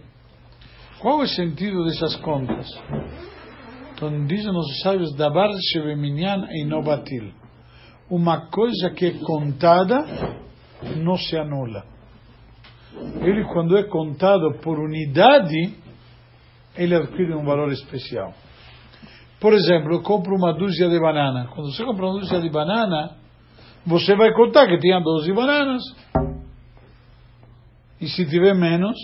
[1.01, 2.67] Qual é o sentido dessas contas?
[3.95, 7.33] Então dizem os sábios, Dabar shebeminyan einobatil.
[8.09, 10.05] Uma coisa que é contada
[10.97, 11.85] não se anula.
[13.23, 15.75] Ele quando é contado por unidade,
[16.77, 18.33] ele adquire um valor especial.
[19.41, 21.49] Por exemplo, eu compro uma dúzia de banana.
[21.55, 23.20] Quando você compra uma dúzia de banana,
[23.87, 25.83] você vai contar que tinha 12 bananas.
[28.01, 28.97] E se tiver menos,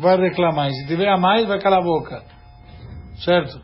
[0.00, 0.68] vai reclamar.
[0.68, 2.22] E se tiver a mais, vai calar a boca.
[3.24, 3.60] Certo?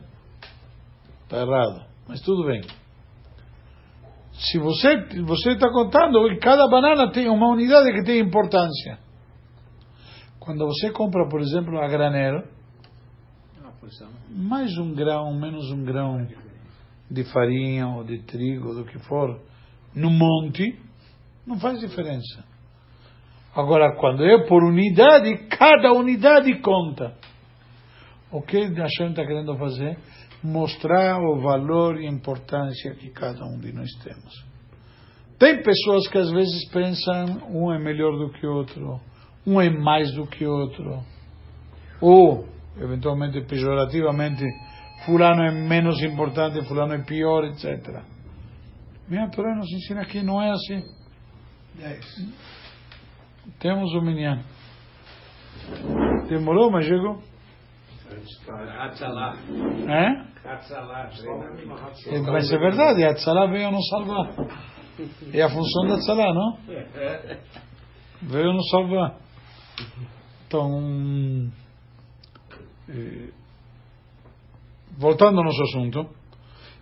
[1.23, 1.85] Está errado.
[2.07, 2.61] Mas tudo bem.
[4.33, 8.97] Se você você está contando, e cada banana tem uma unidade que tem importância.
[10.39, 12.43] Quando você compra, por exemplo, a granero,
[13.61, 14.09] Uma porção.
[14.29, 16.27] mais um grão, menos um grão
[17.11, 19.39] de farinha ou de trigo, do que for,
[19.95, 20.79] no monte,
[21.45, 22.43] não faz diferença.
[23.55, 27.15] Agora, quando é por unidade, cada unidade conta.
[28.31, 29.97] O que Hashem está querendo fazer?
[30.41, 34.51] Mostrar o valor e importância que cada um de nós temos.
[35.37, 39.01] Tem pessoas que às vezes pensam um é melhor do que outro,
[39.45, 41.03] um é mais do que outro,
[41.99, 44.45] ou, eventualmente, pejorativamente,
[45.05, 48.03] fulano é menos importante, fulano é pior, etc.
[49.11, 50.81] Minha Torá nos ensina que não é assim.
[53.59, 54.41] Temos o minyan.
[56.29, 57.21] Demorou, mas chegou.
[58.79, 59.35] Atzalá.
[59.89, 60.49] É?
[60.49, 61.09] Atzalá.
[62.07, 64.31] É, Mas é verdade, a Tzalá veio nos salvar.
[65.33, 66.57] É a função da Tzalá, não?
[68.21, 69.17] Veio nos salvar.
[70.47, 71.51] Então,
[72.87, 73.29] eh,
[74.97, 76.20] voltando ao nosso assunto,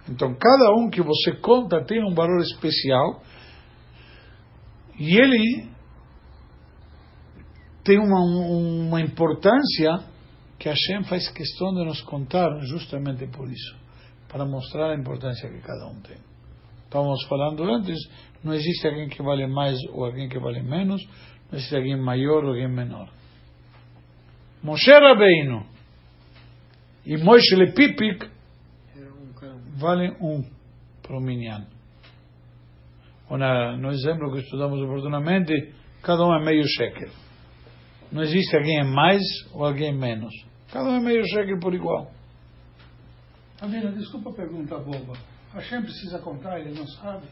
[0.10, 3.22] então cada um que você conta tem um valor especial
[4.98, 5.69] e ele
[7.84, 10.04] tem uma, uma importância
[10.60, 13.76] que Hashem faz questão de nos contar justamente por isso,
[14.28, 16.17] para mostrar a importância que cada um tem.
[16.84, 17.98] Estávamos falando antes,
[18.43, 21.02] não existe alguém que vale mais ou alguém que vale menos,
[21.50, 23.10] não existe alguém maior ou alguém menor.
[24.62, 25.65] Moshe Rabbeinu
[27.06, 28.30] e Moshe Lepipik.
[29.79, 30.43] Valem um
[31.01, 31.65] para o Minyan.
[33.29, 35.53] Ou na, no exemplo que estudamos oportunamente,
[36.03, 37.09] cada um é meio shekel.
[38.11, 39.21] Não existe alguém mais
[39.53, 40.33] ou alguém menos.
[40.71, 42.11] Cada um é meio shekel por igual.
[43.61, 45.13] Avina, desculpa a pergunta boba.
[45.53, 47.27] Hashem precisa contar, ele não sabe.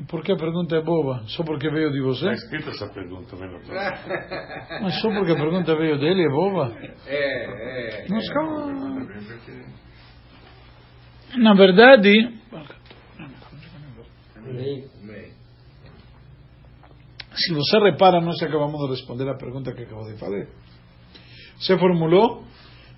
[0.00, 1.22] E por que a pergunta é boba?
[1.28, 2.30] Só porque veio de você?
[2.30, 3.58] Está escrita essa pergunta, vendo?
[4.82, 6.76] Mas só porque a pergunta veio dele é boba?
[7.06, 8.08] É, é.
[8.08, 9.06] Nos calma.
[11.36, 12.32] Na verdade,
[17.34, 20.48] se você repara, nós acabamos de responder a pergunta que acabou de fazer.
[21.58, 22.44] Você formulou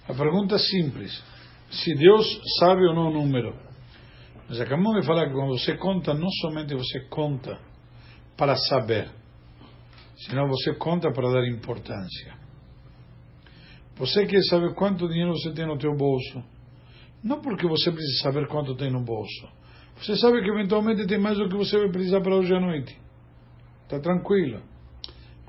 [0.09, 1.23] a pergunta simples.
[1.71, 2.27] Se Deus
[2.59, 3.55] sabe ou não o número.
[4.49, 7.59] Mas acabamos de falar que quando você conta, não somente você conta
[8.37, 9.11] para saber,
[10.29, 12.35] senão você conta para dar importância.
[13.97, 16.45] Você quer saber quanto dinheiro você tem no teu bolso.
[17.27, 19.49] Não porque você precisa saber quanto tem no bolso.
[19.97, 22.97] Você sabe que eventualmente tem mais do que você vai precisar para hoje à noite.
[23.83, 24.63] Está tranquilo.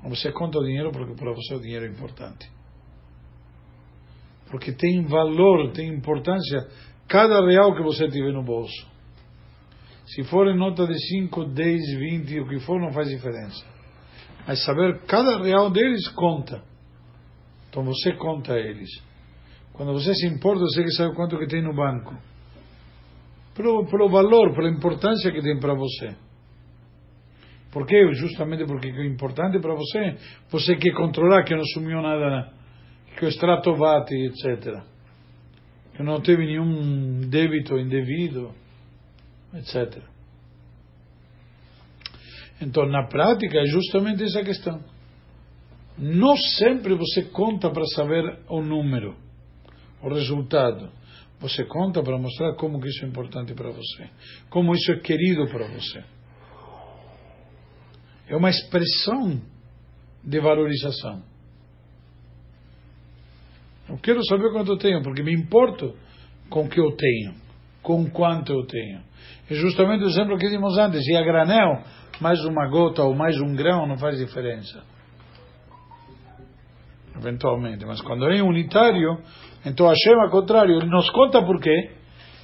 [0.02, 2.50] Você conta o dinheiro porque para você o dinheiro é importante.
[4.50, 6.66] Porque tem valor, tem importância
[7.06, 8.84] cada real que você tiver no bolso.
[10.06, 13.64] Se for em nota de 5, 10, 20, o que for, não faz diferença.
[14.48, 16.60] Mas saber cada real deles conta.
[17.70, 18.90] Então você conta eles.
[19.78, 22.12] Quando você se importa, você que sabe quanto que tem no banco.
[23.54, 26.16] Pelo, pelo valor, pela importância que tem para você.
[27.70, 28.12] Por quê?
[28.14, 30.16] Justamente porque é importante para você.
[30.50, 32.52] Você quer controlar que não sumiu nada,
[33.16, 34.82] que o extrato bate, etc.
[35.94, 38.52] Que não teve nenhum débito indevido,
[39.54, 40.02] etc.
[42.60, 44.82] Então, na prática, é justamente essa questão.
[45.96, 49.14] Não sempre você conta para saber o número,
[50.02, 50.90] o resultado.
[51.40, 54.10] Você conta para mostrar como que isso é importante para você,
[54.50, 56.04] como isso é querido para você.
[58.28, 59.40] É uma expressão
[60.24, 61.22] de valorização.
[63.88, 65.94] Eu quero saber quanto eu tenho, porque me importo
[66.50, 67.34] com o que eu tenho,
[67.82, 69.00] com quanto eu tenho.
[69.50, 71.06] É justamente o exemplo que dimos antes.
[71.06, 71.82] E a granel,
[72.20, 74.82] mais uma gota ou mais um grão não faz diferença.
[77.18, 77.84] Eventualmente.
[77.84, 79.22] Mas quando é unitário,
[79.64, 81.92] então Hashem, ao contrário, ele nos conta por quê?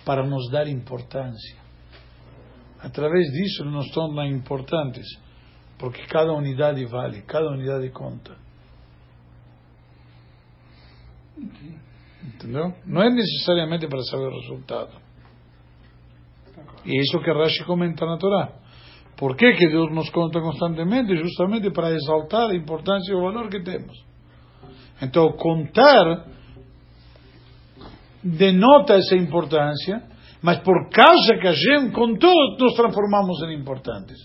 [0.05, 1.57] Para nos dar importância.
[2.81, 5.07] Através disso, ele nos torna importantes.
[5.79, 8.37] Porque cada unidade vale, cada unidade conta.
[12.23, 12.75] Entendeu?
[12.87, 14.93] Não é necessariamente para saber o resultado.
[16.85, 18.53] E isso que Rashi comenta na Torá.
[19.17, 21.17] Por que, que Deus nos conta constantemente?
[21.17, 24.14] Justamente para exaltar a importância e o valor que temos.
[25.03, 26.27] Então, contar
[28.23, 30.03] denota essa importância,
[30.41, 34.17] mas por causa que a gente, com todos, nos transformamos em importantes.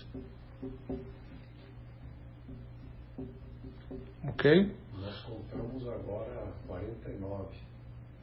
[4.28, 4.74] Ok?
[4.98, 7.54] Nós contamos agora 49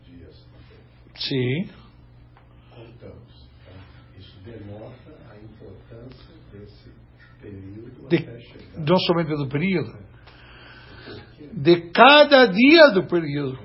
[0.05, 0.47] dias.
[1.15, 1.69] Sim.
[2.69, 3.49] Contamos.
[3.65, 4.17] Tá?
[4.17, 6.91] Isso denota a importância desse
[7.39, 8.79] período De, até chegar.
[8.79, 9.91] não somente do período,
[11.53, 13.59] de cada dia do período.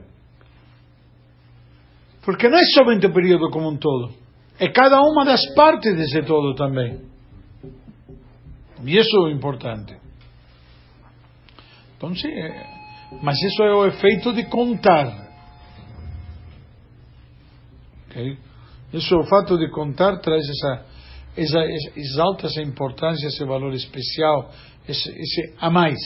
[2.25, 4.13] Porque não é somente o período como um todo,
[4.59, 7.01] é cada uma das partes desse todo também.
[8.85, 9.97] E isso é importante.
[11.97, 12.67] Então, sim, é-
[13.23, 15.29] mas isso é o efeito de contar.
[18.09, 18.39] Ok?
[18.93, 20.85] Isso, o fato de contar traz essa,
[21.37, 24.51] essa, essa- exalta essa importância, esse valor especial,
[24.89, 25.99] esse, esse a mais.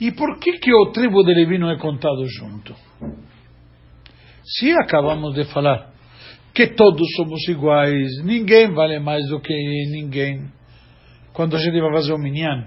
[0.00, 2.74] E por que que o tribo de Levi não é contado junto?
[4.44, 5.90] Se acabamos de falar
[6.54, 9.52] que todos somos iguais, ninguém vale mais do que
[9.90, 10.50] ninguém.
[11.32, 12.64] Quando a gente vai fazer o minyan,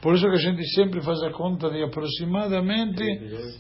[0.01, 3.01] Por isso que a gente sempre faz a conta de aproximadamente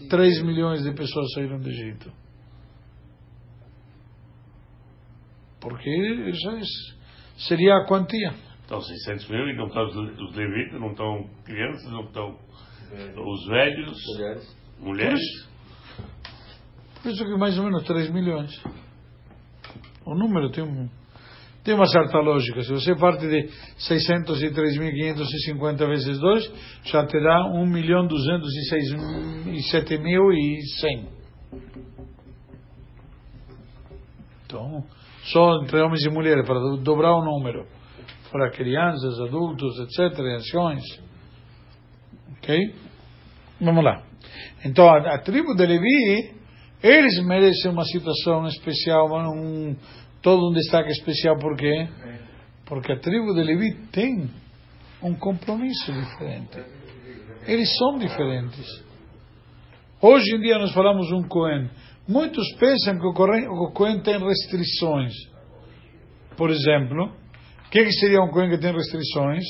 [0.09, 2.11] 3 milhões de pessoas saíram do Egito.
[5.63, 5.89] Porque
[6.29, 6.61] isso é-
[7.47, 8.33] seria a quantia.
[8.65, 9.95] Então 600 mil e não estão os,
[10.35, 12.37] levitas, não estão crianças, não estão
[13.25, 14.55] os velhos, Mulheres.
[14.79, 15.21] mulheres.
[17.01, 18.51] Por isso que mais ou menos 3 milhões.
[20.05, 20.89] O número tem, um,
[21.63, 22.61] tem uma certa lógica.
[22.61, 26.51] Se você parte de 603.550 vezes 2,
[26.85, 31.07] já te dá 1 milhão 207 mil e 100.
[34.45, 34.83] Então,
[35.31, 37.65] só entre homens e mulheres, para do- dobrar o número.
[38.31, 40.83] Para crianças, adultos, etc., anciões.
[42.37, 42.75] Ok?
[43.61, 44.03] Vamos lá.
[44.65, 46.33] Então, a, a tribo de Levi,
[46.81, 49.75] eles merecem uma situação especial, um,
[50.21, 51.87] todo um destaque especial, por quê?
[52.65, 54.29] Porque a tribo de Levi tem
[55.01, 56.57] um compromisso diferente.
[57.45, 58.65] Eles são diferentes.
[60.01, 61.69] Hoje em dia nós falamos um Cohen.
[62.07, 63.13] Muitos pensam que o
[63.71, 65.13] Cohen, tem restrições.
[66.35, 69.43] Por exemplo, o que, que seria um Cohen que tem restrições?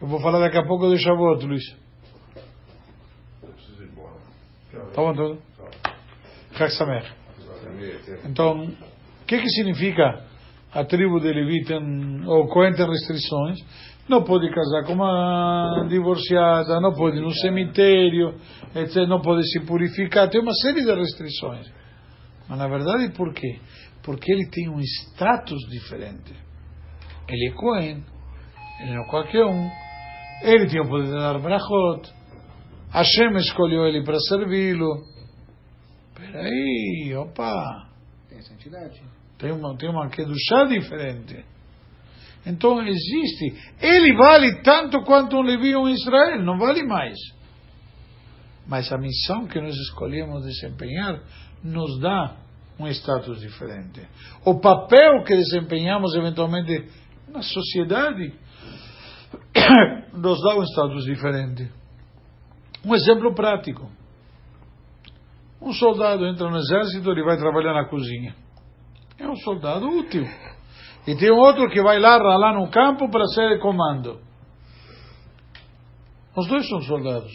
[0.00, 1.76] Eu vou falar daqui a pouco do Shavuot, Luiz.
[4.94, 5.42] Tá bom tudo?
[7.62, 7.92] Também,
[8.24, 10.24] Então, o que, que significa
[10.72, 13.58] a tribo de Levi tem, ou Cohen tem restrições?
[14.10, 18.34] Não pode casar com uma divorciada, não pode ir no cemitério,
[18.74, 21.72] etc., não pode se purificar, tem uma série de restrições.
[22.48, 23.60] Mas na verdade, por quê?
[24.02, 26.34] Porque ele tem um status diferente.
[27.28, 28.04] Ele é Cohen,
[28.80, 29.70] ele não é qualquer um.
[30.42, 32.12] Ele tem o poder de dar brachot.
[32.92, 35.04] Hashem escolheu ele para servi-lo.
[36.16, 37.88] Peraí, opa.
[38.28, 39.00] tem santidade.
[39.38, 41.44] Tem uma, tem uma Kedushá diferente.
[42.44, 43.54] Então existe.
[43.80, 47.16] Ele vale tanto quanto um Levi ou um Israel, não vale mais.
[48.66, 51.20] Mas a missão que nós escolhemos desempenhar
[51.62, 52.36] nos dá
[52.78, 54.00] um status diferente.
[54.44, 56.86] O papel que desempenhamos eventualmente
[57.28, 58.32] na sociedade
[60.14, 61.70] nos dá um status diferente.
[62.84, 63.90] Um exemplo prático.
[65.60, 68.34] Um soldado entra no exército, ele vai trabalhar na cozinha.
[69.18, 70.26] É um soldado útil.
[71.06, 74.20] E tem outro que vai lá ralar no campo para ser comando.
[76.36, 77.32] Os dois são soldados.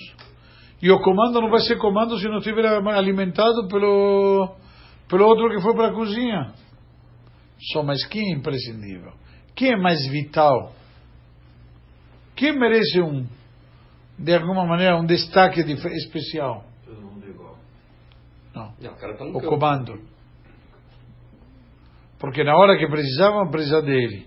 [0.81, 4.55] E o comando não vai ser comando se não estiver alimentado pelo,
[5.09, 6.53] pelo outro que foi para a cozinha.
[7.71, 9.13] Só, mas quem é imprescindível?
[9.55, 10.73] Quem é mais vital?
[12.35, 13.25] Quem merece um,
[14.19, 16.65] de alguma maneira, um destaque especial?
[16.85, 17.57] Todo mundo igual.
[18.53, 18.73] Não.
[18.79, 20.14] Não, o tá O comando.
[22.25, 24.25] Porque na hora que precisavam, precisava dele.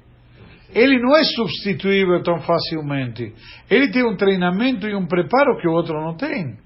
[0.73, 3.35] Ele não é substituível tão facilmente.
[3.69, 6.57] Ele tem um treinamento e um preparo que o outro não tem.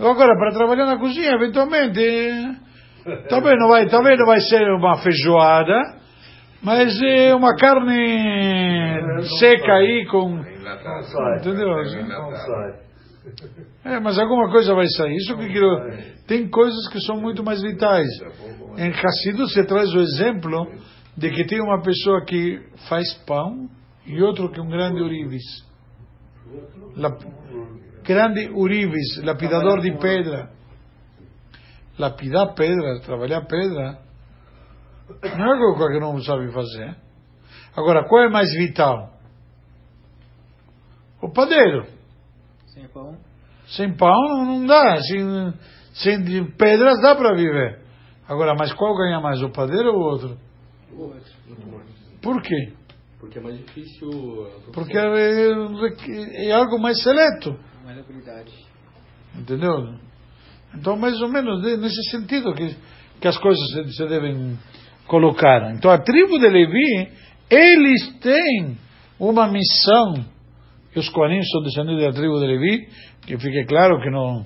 [0.00, 2.00] Agora, para trabalhar na cozinha, eventualmente,
[3.28, 5.78] talvez não vai, talvez não vai ser uma feijoada,
[6.60, 10.40] mas é uma carne seca aí com,
[11.38, 11.68] entendeu?
[12.00, 12.89] Enlatado.
[13.84, 15.16] É, mas alguma coisa vai sair.
[15.16, 16.24] Isso que eu.
[16.26, 18.08] Tem coisas que são muito mais vitais.
[18.76, 20.66] Em Hassidut se traz o exemplo
[21.16, 23.68] de que tem uma pessoa que faz pão
[24.06, 25.42] e outro que é um grande urives.
[28.02, 30.50] Grande urives, lapidador de pedra.
[31.98, 33.98] Lapidar pedra, trabalhar pedra,
[35.36, 36.96] não é algo que um sabe fazer.
[37.76, 39.12] Agora, qual é mais vital?
[41.20, 41.99] O padeiro.
[42.74, 43.16] Sem pão.
[43.68, 45.54] Sem pão não, não dá, sem,
[45.94, 47.80] sem de pedras dá para viver.
[48.28, 50.38] Agora, mas qual ganha mais, o padeiro ou o outro?
[50.92, 51.32] O outro.
[52.22, 52.72] Por quê?
[53.18, 54.08] Porque é mais difícil.
[54.72, 58.52] Porque é, é algo mais seleto, Mais habilidade.
[59.34, 59.94] entendeu?
[60.74, 62.76] Então, mais ou menos nesse sentido que,
[63.20, 64.56] que as coisas se, se devem
[65.06, 65.72] colocar.
[65.74, 67.10] Então, a tribo de Levi,
[67.50, 68.78] eles têm
[69.18, 70.24] uma missão,
[70.98, 72.88] os Koanim são descendentes da tribo de Levi,
[73.26, 74.44] que fique claro que não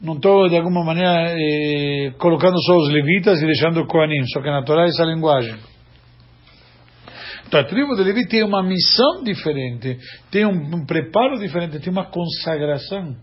[0.00, 4.42] não estou de alguma maneira eh, colocando só os levitas e deixando o Koanim, só
[4.42, 5.54] que na Torá é essa linguagem.
[7.46, 9.96] Então a tribo de Levi tem uma missão diferente,
[10.30, 13.16] tem um preparo diferente, tem uma consagração.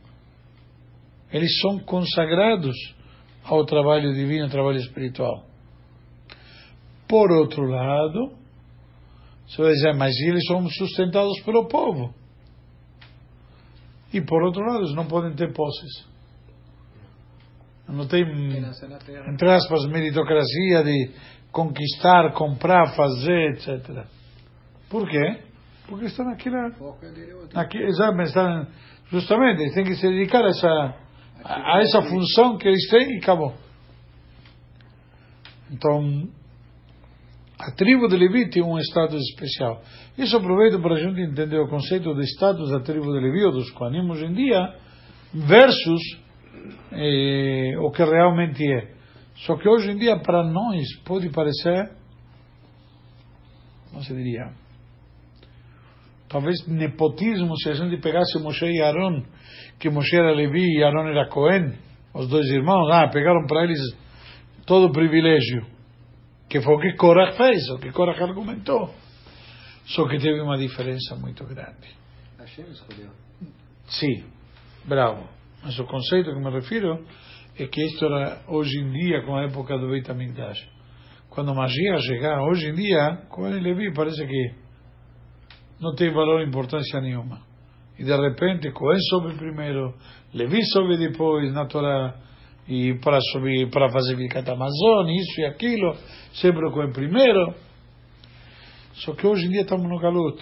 [1.32, 2.76] Eles são consagrados
[3.43, 5.43] ao trabalho divino, ao trabalho espiritual.
[7.08, 8.41] Por outro lado,
[9.58, 12.14] você dizer, mas eles são sustentados pelo povo.
[14.14, 16.10] E por outro lado, eles não podem ter posses.
[17.88, 18.24] Não tem,
[19.28, 21.12] entre aspas, meritocracia de
[21.52, 24.06] conquistar, comprar, fazer, etc.
[24.89, 25.41] Por quê?
[25.88, 26.70] Porque estão naquela,
[27.54, 28.68] naquele, exame, estão,
[29.10, 30.95] justamente, eles têm que se dedicar a essa,
[31.43, 33.54] a, a essa função que eles têm e acabou.
[35.70, 36.30] Então,
[37.62, 39.82] a tribo de Levi tem um status especial.
[40.18, 43.51] Isso aproveito para a gente entender o conceito de status da tribo de Levi ou
[43.51, 44.74] dos Kohanim hoje em dia
[45.32, 46.01] versus
[46.91, 48.95] eh, o que realmente é.
[49.45, 51.91] Só que hoje em dia, para nós, pode parecer,
[53.91, 54.51] como se diria,
[56.28, 59.24] talvez nepotismo, se a gente pegasse Moshe e Aaron,
[59.80, 61.74] que Moshe era Levi e Aaron era Cohen,
[62.14, 63.80] os dois irmãos, ah, pegaram para eles
[64.66, 65.66] todo o privilégio,
[66.52, 68.93] que foi o que Korach fez, o que Korach argumentou.
[69.86, 71.88] Só que teve uma diferença muito grande.
[72.38, 73.10] Hashem escolheu.
[73.88, 74.26] Sim,
[74.84, 75.30] bravo.
[75.64, 77.06] Mas o conceito que me refiro
[77.58, 80.70] é que isto era hoje em dia com a época do Beit HaMikdash.
[81.30, 84.54] Quando magia chegar, hoje em dia, com ele Levi, parece que
[85.80, 87.39] não tem valor e importância nenhuma.
[87.97, 89.95] E de repente, Cohen sobe primeiro,
[90.34, 92.14] Levi sobe depois na Torá,
[92.72, 95.93] e para subir, para fazer Birkat Amazon, isso e aquilo,
[96.34, 97.53] sempre o Cohen primeiro.
[98.93, 100.41] Só que hoje em dia estamos no galuto.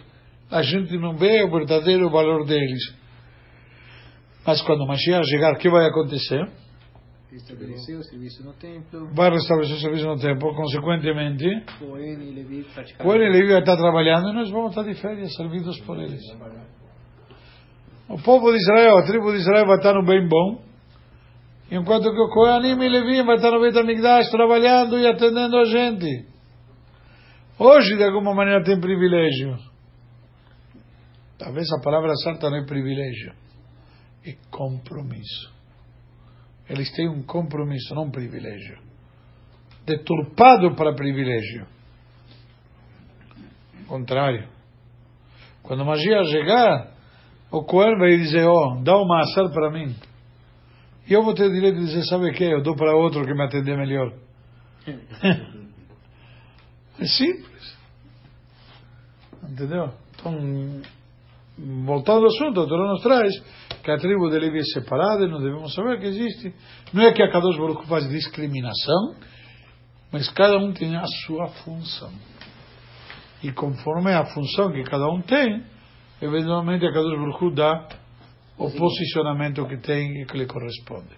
[0.51, 2.95] A gente não vê o verdadeiro valor deles.
[4.45, 6.47] Mas quando o Mashiach chegar, o que vai acontecer?
[7.31, 9.11] Estabeleceu o serviço no templo.
[9.15, 11.45] Vai restabelecer o serviço no tempo, consequentemente,
[11.79, 13.09] Cohen e Levi praticaram.
[13.09, 16.21] Cohen e Levi vai estar trabalhando e nós vamos estar de férias, servidos por eles.
[18.07, 20.68] O povo de Israel, a tribo de Israel vai estar no bem bom,
[21.71, 25.65] enquanto que o Cohen e Levi vai estar no Beit HaMikdash trabalhando e atendendo a
[25.65, 26.27] gente.
[27.57, 29.57] Hoje, de alguma maneira, tem privilégio.
[31.37, 33.33] Talvez a palavra certa não é privilégio,
[34.25, 35.53] é compromisso.
[36.69, 38.77] Eles têm um compromisso, não um privilégio.
[39.85, 41.65] Deturpado para privilégio.
[43.87, 44.47] contrário.
[45.63, 46.93] Quando o magia chegar,
[47.51, 49.95] o Cohen vai dizer, ó, oh, dá uma assar para mim.
[51.09, 52.43] E eu vou ter direito de dizer, sabe o que?
[52.43, 54.13] Eu dou para outro que me atender melhor.
[56.99, 57.77] é simples.
[59.43, 59.91] Entendeu?
[60.13, 60.81] Então,
[61.83, 63.33] voltando ao assunto, a Torá nos traz
[63.83, 66.53] que a tribo de Levi é separada e nós devemos saber que existe.
[66.93, 69.15] Não é que a Kadosh Baruch faz discriminação,
[70.11, 72.11] mas cada um tem a sua função.
[73.41, 75.63] E conforme a função que cada um tem,
[76.21, 77.87] eventualmente a Kadosh Baruch dá
[78.59, 81.15] o posicionamento que tem e que lhe corresponde.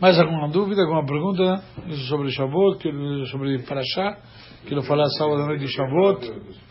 [0.00, 1.62] Mais alguma dúvida, alguma pergunta
[2.08, 2.82] sobre Shavuot,
[3.30, 4.16] sobre Parashá?
[4.66, 6.20] Quero falar sábado à noite de Shavuot.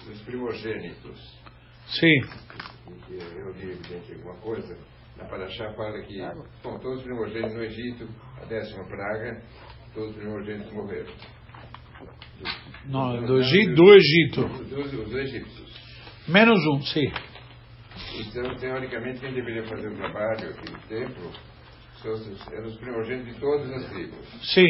[0.07, 1.37] Dos primogênitos.
[1.87, 2.21] Sim.
[3.11, 4.75] Eu li evidente alguma coisa.
[5.17, 6.17] Na Parashá fala que,
[6.63, 8.07] bom, todos os primogênitos no Egito,
[8.41, 9.43] a décima praga,
[9.93, 11.13] todos os primogênitos morreram.
[12.85, 13.75] Não, do Egito.
[13.75, 14.41] Do Egito.
[14.69, 15.69] Dos, egípcios.
[16.27, 17.11] Menos um, sim.
[18.19, 21.31] Então, teoricamente, quem deveria fazer o trabalho aqui no templo
[22.51, 24.53] eram os primogênitos de todas as tribos.
[24.53, 24.67] Sim.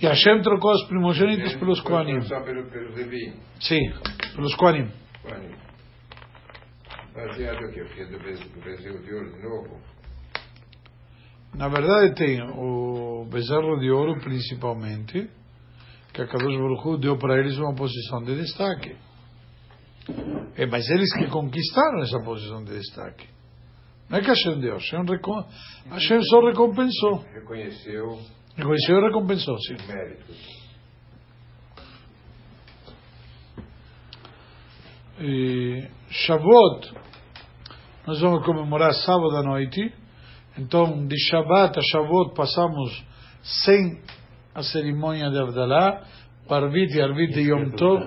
[0.00, 2.22] E Hashem trocou os primogênitos pelos Koanim.
[2.22, 3.34] Só pelo, pelos Levi.
[3.60, 3.92] Sim,
[4.34, 4.90] pelos Koanim.
[5.22, 5.54] Koanim.
[7.14, 7.84] Baseado o quê?
[7.84, 9.80] Porque do Brasil de ouro de novo?
[11.54, 15.28] Na verdade tem o bezerro de ouro principalmente,
[16.14, 18.96] que a Kadosh Baruch deu para eles uma posição de destaque.
[20.56, 23.26] É, mas eles que conquistaram essa posição de destaque.
[24.08, 25.44] Não é que Hashem deu, Hashem, recom...
[25.90, 27.24] Hashem só recompensou.
[27.32, 28.18] Reconheceu
[28.56, 29.74] Reconheceu e recompensou, sim.
[29.74, 30.62] os méritos.
[35.18, 36.92] E Shavuot,
[38.06, 39.94] nós vamos comemorar sábado à noite.
[40.58, 43.02] Então, de Shabbat a Shavuot passamos
[43.42, 44.02] sem
[44.54, 46.04] a cerimônia de Avdalá,
[46.46, 48.06] o Arvit e Arvit de Yom Tov.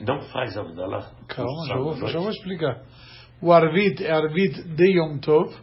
[0.00, 1.10] Não faz Abdalá.
[1.28, 2.82] Calma, já vou, já vou explicar.
[3.40, 5.54] O Arvit é Arvit de Yom Tov,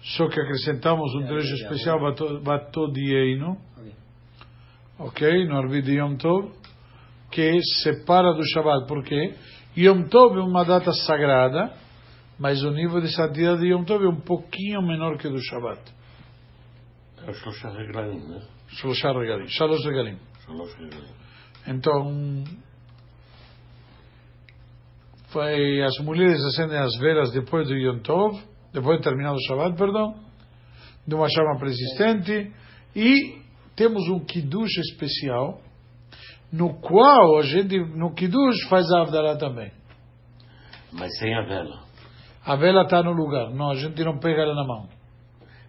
[0.00, 1.98] só que acrescentamos um trecho especial,
[2.42, 3.56] Batodieino,
[4.98, 5.46] ok?
[5.46, 6.52] No Arvit de Yom Tov,
[7.30, 8.86] que separa do Shabbat.
[8.86, 9.34] Por quê?
[9.76, 11.72] Yom Tov é uma data sagrada,
[12.38, 15.80] mas o nível de santidade de Yom Tov é um pouquinho menor que do Shabbat.
[17.26, 18.42] É o Shloshah Reglaim, né?
[18.68, 20.18] Shloshah regalim, Shalosh regalim.
[21.66, 22.44] Então,
[25.28, 28.40] foi, as mulheres acendem as velas depois do Yom Tov,
[28.72, 30.14] depois de terminar o Shabbat, perdão,
[31.06, 32.52] de uma chama persistente,
[32.94, 33.38] e
[33.74, 35.60] temos um Kiddush especial,
[36.52, 39.70] no qual a gente, no Kiddush, faz a Avdalá também.
[40.92, 41.84] Mas sem a vela.
[42.44, 44.88] A vela está no lugar, não, a gente não pega ela na mão.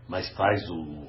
[0.08, 1.08] Mas faz o.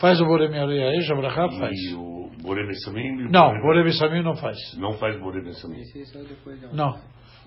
[0.00, 1.78] Faz o Borem Yareaesh, a Brachá faz.
[1.78, 2.30] E o
[2.66, 3.20] Bessamim.
[3.20, 4.56] e o Não, Boré- Borem Bessamim não faz.
[4.78, 5.76] Não faz Bessamim.
[5.82, 6.74] De um.
[6.74, 6.98] Não,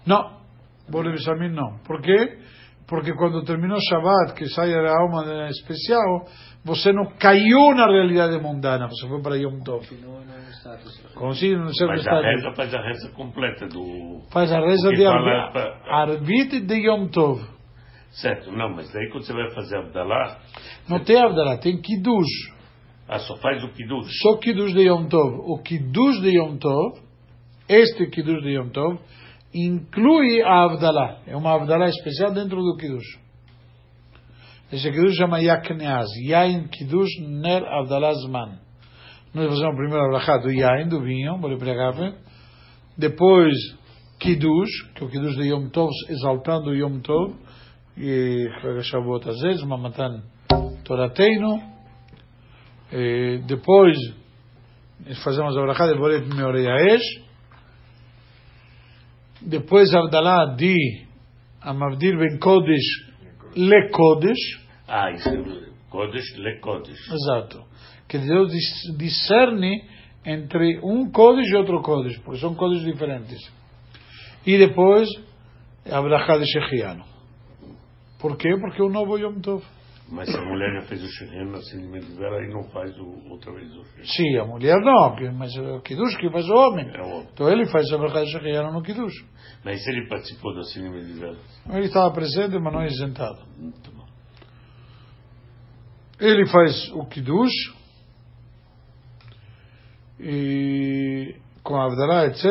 [0.05, 0.35] não.
[0.89, 1.79] Borem Bessamim não.
[1.85, 2.37] Por quê?
[2.87, 6.27] Porque quando terminou Shabbat, que sai a alma especial,
[6.63, 9.79] você não caiu na realidade mundana, você foi para Yom Tov.
[9.87, 11.01] Continua no status.
[11.15, 12.21] Como se no seu Mas a estado.
[12.23, 14.21] reza faz a reza completa do.
[14.31, 17.41] Faz a reza de Arvit de Yom Tov.
[18.11, 20.37] Certo, não, mas daí quando você vai fazer Abdalá,
[20.87, 22.53] Não tem Avdalá, tem Kiddush.
[23.09, 24.09] ah, só faz o Kiddush.
[24.21, 25.39] Só Kiddush de Yom Tov.
[25.39, 26.99] O Kiddush de Yom Tov,
[27.67, 28.99] este Kiddush de Yom Tov,
[29.55, 31.19] inclui a Avdalá.
[31.25, 33.19] É uma Avdalá especial dentro do Kiddush.
[34.71, 36.09] Esse Kiddush chama Yakneaz.
[36.27, 38.59] Yain Kiddush Ner Avdalá Zman.
[39.33, 41.39] Nós fazemos primeiro a brachá do Yain, do vinho.
[42.97, 43.55] Depois
[44.19, 47.35] Kiddush, que é o Kiddush de Yom Tov, exaltando o Yom Tov.
[47.97, 50.21] E Chag Shavuot Azez, Mamatan
[50.83, 51.61] Torateinu.
[52.91, 53.97] E depois
[55.23, 57.24] fazemos a brachá de Boret Meoreaesh.
[59.45, 60.75] Depois a Avdalá de
[61.61, 63.05] Amavdir Ben Kodesh
[63.55, 64.59] Le Kodesh.
[64.87, 66.99] Ah, isso é Kodesh le Kodesh.
[67.11, 67.63] Exato.
[68.07, 69.83] Que Deus dis- discerne
[70.25, 73.39] entre um Kodesh e outro Kodesh, porque são Kodesh diferentes.
[74.45, 75.07] E depois
[75.91, 77.03] a brachá de Shechiano.
[78.19, 78.49] Por quê?
[78.59, 79.63] Porque é o novo Yom Tov.
[80.07, 83.31] Mas a mulher já fez o Shehem no acendimento de vela, aí não faz o,
[83.31, 84.05] outra vez o Shehem.
[84.05, 86.87] Sim, a mulher não, que- mas é o Kiddush que faz o homem.
[86.95, 89.25] É o- Então ele faz a de Shechiano no Kiddush.
[89.63, 91.37] Mas se ele participou do acendimento de vela,
[91.69, 93.39] Ele estava presente, mas não é isentado.
[93.57, 94.05] muito bom.
[96.19, 97.73] Ele faz o Kiddush
[100.19, 102.45] e com a Avdalá, etc.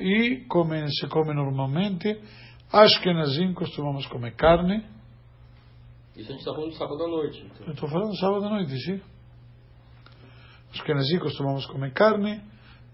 [0.00, 2.18] E come, se come normalmente.
[2.72, 4.84] Ashkenazim costumamos comer carne.
[6.16, 7.44] Isso a gente está falando de sábado à noite.
[7.44, 7.66] Então.
[7.66, 9.00] Eu estou falando sábado à noite, sim.
[10.72, 12.42] Ashkenazim costumamos comer carne.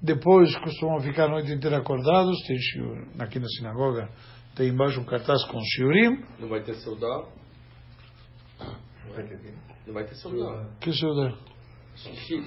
[0.03, 2.37] Depois costumam ficar a noite inteira acordados.
[2.47, 4.09] Tem shiur, aqui na sinagoga
[4.57, 6.23] tem embaixo um cartaz com shiurim.
[6.39, 7.29] Não vai ter saudade.
[9.15, 9.25] Vai?
[9.87, 10.69] Não vai ter saudade.
[10.81, 11.35] Que Seudá?
[11.97, 12.43] Xixi.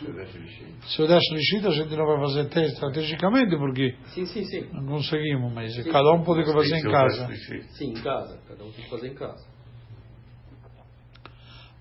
[0.00, 0.66] José Shlishi.
[0.96, 4.68] Seudá Shlishit a gente não vai fazer até estrategicamente porque Sim, sim, sim.
[4.72, 7.28] não conseguimos, mas cada um pode fazer em casa.
[7.76, 8.40] Sim, em casa.
[8.48, 9.44] Cada um tem que fazer em casa.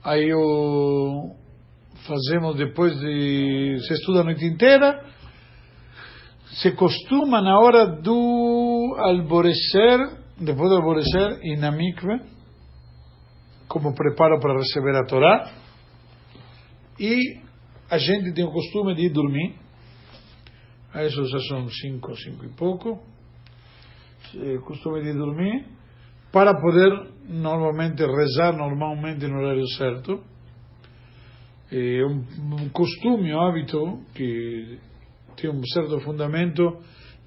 [0.03, 1.35] Aí o
[2.07, 5.05] fazemos depois de se estuda a noite inteira.
[6.53, 9.99] Se costuma na hora do alvorecer,
[10.39, 12.19] depois do alvorecer, ir na mikve,
[13.67, 15.51] como preparo para receber a Torá.
[16.99, 17.39] E
[17.89, 19.55] a gente tem o costume de ir dormir.
[20.93, 22.99] A isso já são cinco, cinco e pouco.
[24.35, 25.65] Eh, Costume de ir dormir
[26.31, 26.91] para poder
[27.31, 30.21] normalmente rezar normalmente no horário certo.
[31.71, 32.25] É um,
[32.63, 34.77] um costume, um hábito que
[35.37, 36.79] tem um certo fundamento,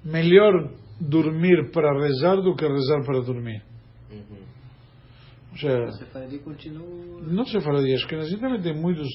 [0.03, 3.63] melhor dormir para rezar do que rezar para dormir.
[5.51, 7.21] Ou seja, faria continua.
[7.21, 9.07] não se fala de Ashkenazim, também tem muitos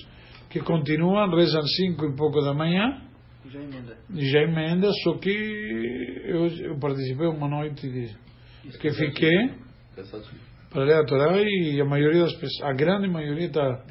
[0.49, 3.03] que continuam, rezam cinco e pouco da manhã,
[3.45, 3.97] e Já emenda.
[4.11, 5.30] e já emenda, só que
[6.24, 8.16] eu, eu participei uma noite de,
[8.78, 9.55] que fiquei
[9.95, 10.49] Cansativo.
[10.70, 13.84] Para ler a Torá e a maioria das pessoas, a grande maioria está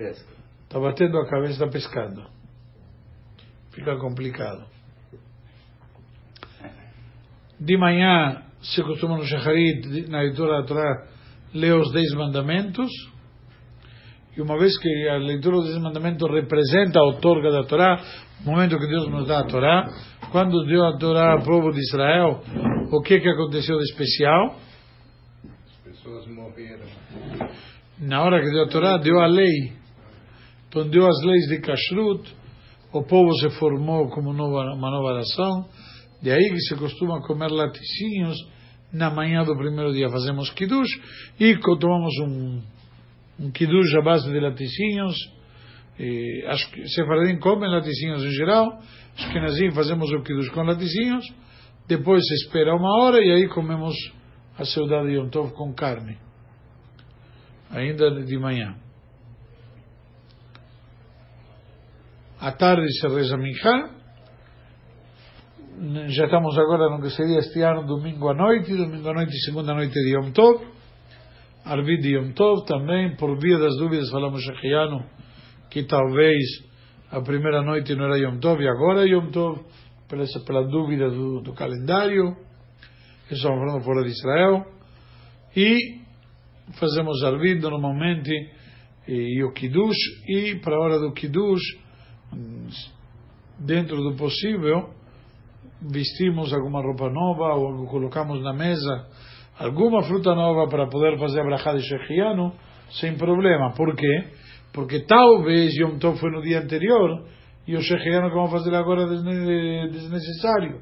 [0.69, 2.25] tá batendo a cabeça, está pescando.
[3.71, 4.65] Fica complicado.
[7.59, 11.07] De manhã se costuma no Shacharit, na leitura da Torá,
[11.53, 12.89] ler os Dez Mandamentos.
[14.37, 18.01] E uma vez que a leitura dos Dez Mandamentos representa a outorga da Torá,
[18.45, 19.85] o momento que Deus nos dá a Torá,
[20.31, 22.41] quando deu a Torá ao povo de Israel,
[22.91, 24.55] o que, que aconteceu de especial?
[26.49, 29.73] As na hora que a Torá, deu a lei.
[30.67, 32.33] Então deu as leis de Kashrut,
[32.93, 35.67] o povo se formou como nova, uma nova nação,
[36.21, 38.37] de aí que se costuma comer laticínios,
[38.91, 40.09] na manhã do primeiro dia.
[40.09, 40.89] Fazemos Kiddush,
[41.39, 42.61] e tomamos um,
[43.39, 45.15] um Kiddush à base de laticínios,
[45.99, 48.79] e acho que Sefaradim comem laticínios em geral,
[49.17, 51.25] Ashkenazim fazemos o Kiddush com laticínios,
[51.87, 53.95] depois se espera uma hora e aí comemos
[54.57, 56.28] a saudade de Yom Tov com carne
[57.69, 58.75] ainda de manhã.
[62.39, 63.89] À tarde se reza Minchá.
[66.07, 69.45] Já estamos agora no que seria este ano, domingo à noite, domingo à noite e
[69.45, 70.61] segunda noite de Yom Tov.
[71.65, 75.05] Arvid de Yom Tov também, por via das dúvidas, falamos Shechiano,
[75.69, 76.43] que talvez
[77.11, 79.59] a primeira noite não era Yom Tov e agora é Yom Tov,
[80.07, 82.35] pela, pela dúvida do, do calendário.
[83.29, 84.65] Estamos falando fora de Israel.
[85.55, 85.98] E
[86.79, 88.31] fazemos Arvid normalmente
[89.07, 89.97] e o Kiddush
[90.27, 91.61] e para a hora do Kiddush
[93.59, 94.89] dentro do possível
[95.81, 99.07] vestimos alguma roupa nova ou colocamos na mesa
[99.57, 102.53] alguma fruta nova para poder fazer a brachá de Shechianu
[102.91, 103.73] sem problema.
[103.73, 104.23] Por quê?
[104.73, 107.25] Porque talvez Yom Tov foi no dia anterior
[107.67, 110.81] e o Shechianu que vamos fazer agora é desne- desnecessário.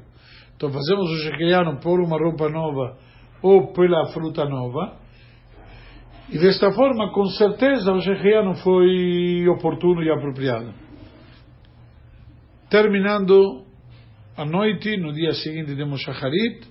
[0.56, 2.98] Então fazemos o Shechianu por uma roupa nova
[3.42, 4.96] ou pela fruta nova
[6.30, 10.74] e desta forma, com certeza, o Shechianu foi oportuno e apropriado.
[12.68, 13.64] Terminando
[14.36, 16.68] a noite, no dia seguinte temos Shacharit,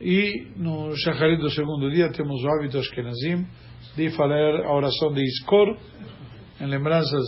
[0.00, 3.46] e no Shacharit do segundo dia temos o hábito Ashkenazim
[3.96, 5.78] de falar a oração de Iskor,
[6.60, 7.24] em lembranças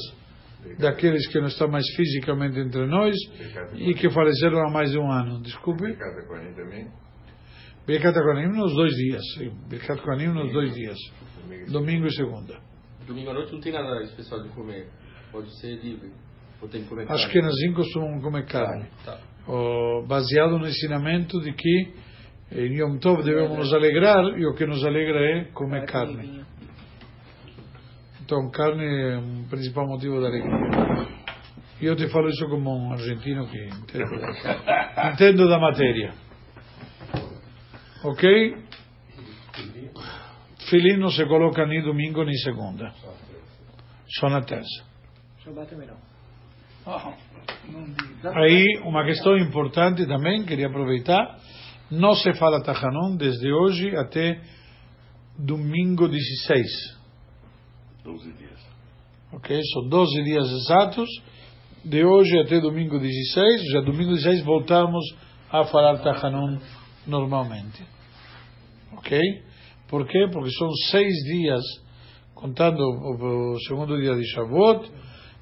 [0.80, 3.14] daqueles que não estão mais fisicamente entre nós
[3.76, 5.40] e que faleceram há mais de um ano.
[5.40, 5.84] Desculpe.
[7.86, 9.22] Birkat Kohanim nos dois dias.
[9.68, 10.98] Birkat Kohanim nos dois dias.
[11.70, 12.58] Domingo e segunda.
[13.06, 14.88] Domingo à noite não tem nada especial de comer.
[15.30, 16.10] Pode ser livre.
[16.60, 17.32] Ou tem que comer Acho carne.
[17.32, 18.86] que nas costumam comer carne.
[19.04, 19.20] Tá.
[19.46, 21.94] Oh, baseado no ensinamento de que
[22.50, 26.44] em Yom Tov devemos nos alegrar e o que nos alegra é comer carne.
[28.24, 31.06] Então, carne é um principal motivo da alegria.
[31.80, 36.25] E eu te falo isso como um argentino que entendo, entendo da matéria.
[38.04, 38.56] Ok?
[40.68, 42.92] Filim não se coloca nem domingo nem segunda.
[44.18, 44.84] Só na terça.
[45.86, 45.96] Não.
[46.86, 47.14] Ah,
[47.68, 48.30] não diga.
[48.38, 51.38] Aí, uma questão importante também, queria aproveitar,
[51.90, 54.40] não se fala Tahanon desde hoje até
[55.38, 56.96] domingo 16.
[58.04, 58.66] 12 dias.
[59.32, 59.60] Ok?
[59.72, 61.08] São 12 dias exatos,
[61.84, 63.70] de hoje até domingo 16.
[63.72, 65.04] Já domingo 16 voltamos
[65.50, 66.58] a falar Tahanon
[67.06, 67.82] normalmente.
[68.92, 69.18] Ok?
[69.88, 70.28] Por quê?
[70.32, 71.62] Porque são seis dias,
[72.34, 74.90] contando o, o segundo dia de Shavuot,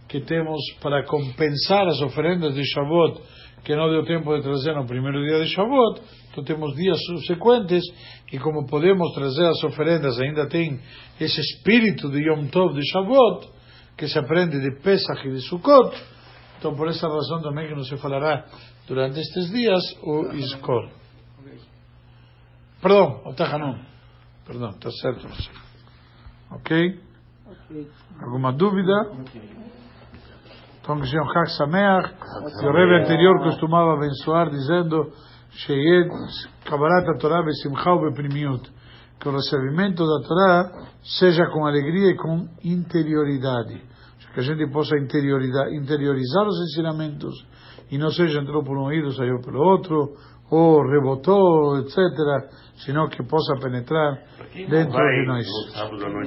[0.09, 3.21] que temos para compensar as oferendas de Shavuot,
[3.65, 7.83] que não deu tempo de trazer no primeiro dia de Shavuot, então temos dias subsequentes,
[8.31, 10.79] e como podemos trazer as oferendas, ainda tem
[11.19, 13.49] esse espírito de Yom Tov de Shavuot,
[13.97, 15.97] que se aprende de Pesach e de Sukkot,
[16.59, 18.45] então por essa razão também que não se falará
[18.87, 21.04] durante estes dias o Iskor.
[22.85, 23.79] Perdão, o Tahanun.
[24.47, 25.27] Perdão, está certo.
[26.51, 27.01] Ok?
[28.21, 28.93] Alguma dúvida?
[30.83, 32.15] Então, que seja um Chag Sameach.
[32.63, 35.11] E o Rebbe anterior costumava abençoar dizendo
[35.51, 36.11] Sheyed
[36.67, 38.71] Kabbalat Torah Besimcha Beprimiut.
[39.19, 40.71] Que o recebimento da Torá
[41.03, 43.83] seja com alegria e com interioridade.
[44.35, 47.47] Que a gente possa interiorizar os ensinamentos
[47.91, 50.17] e não seja entrou por um ouvido, saiu pelo outro,
[50.51, 51.97] ou rebotou, etc.,
[52.85, 54.19] senão que possa penetrar
[54.55, 55.47] dentro de nós.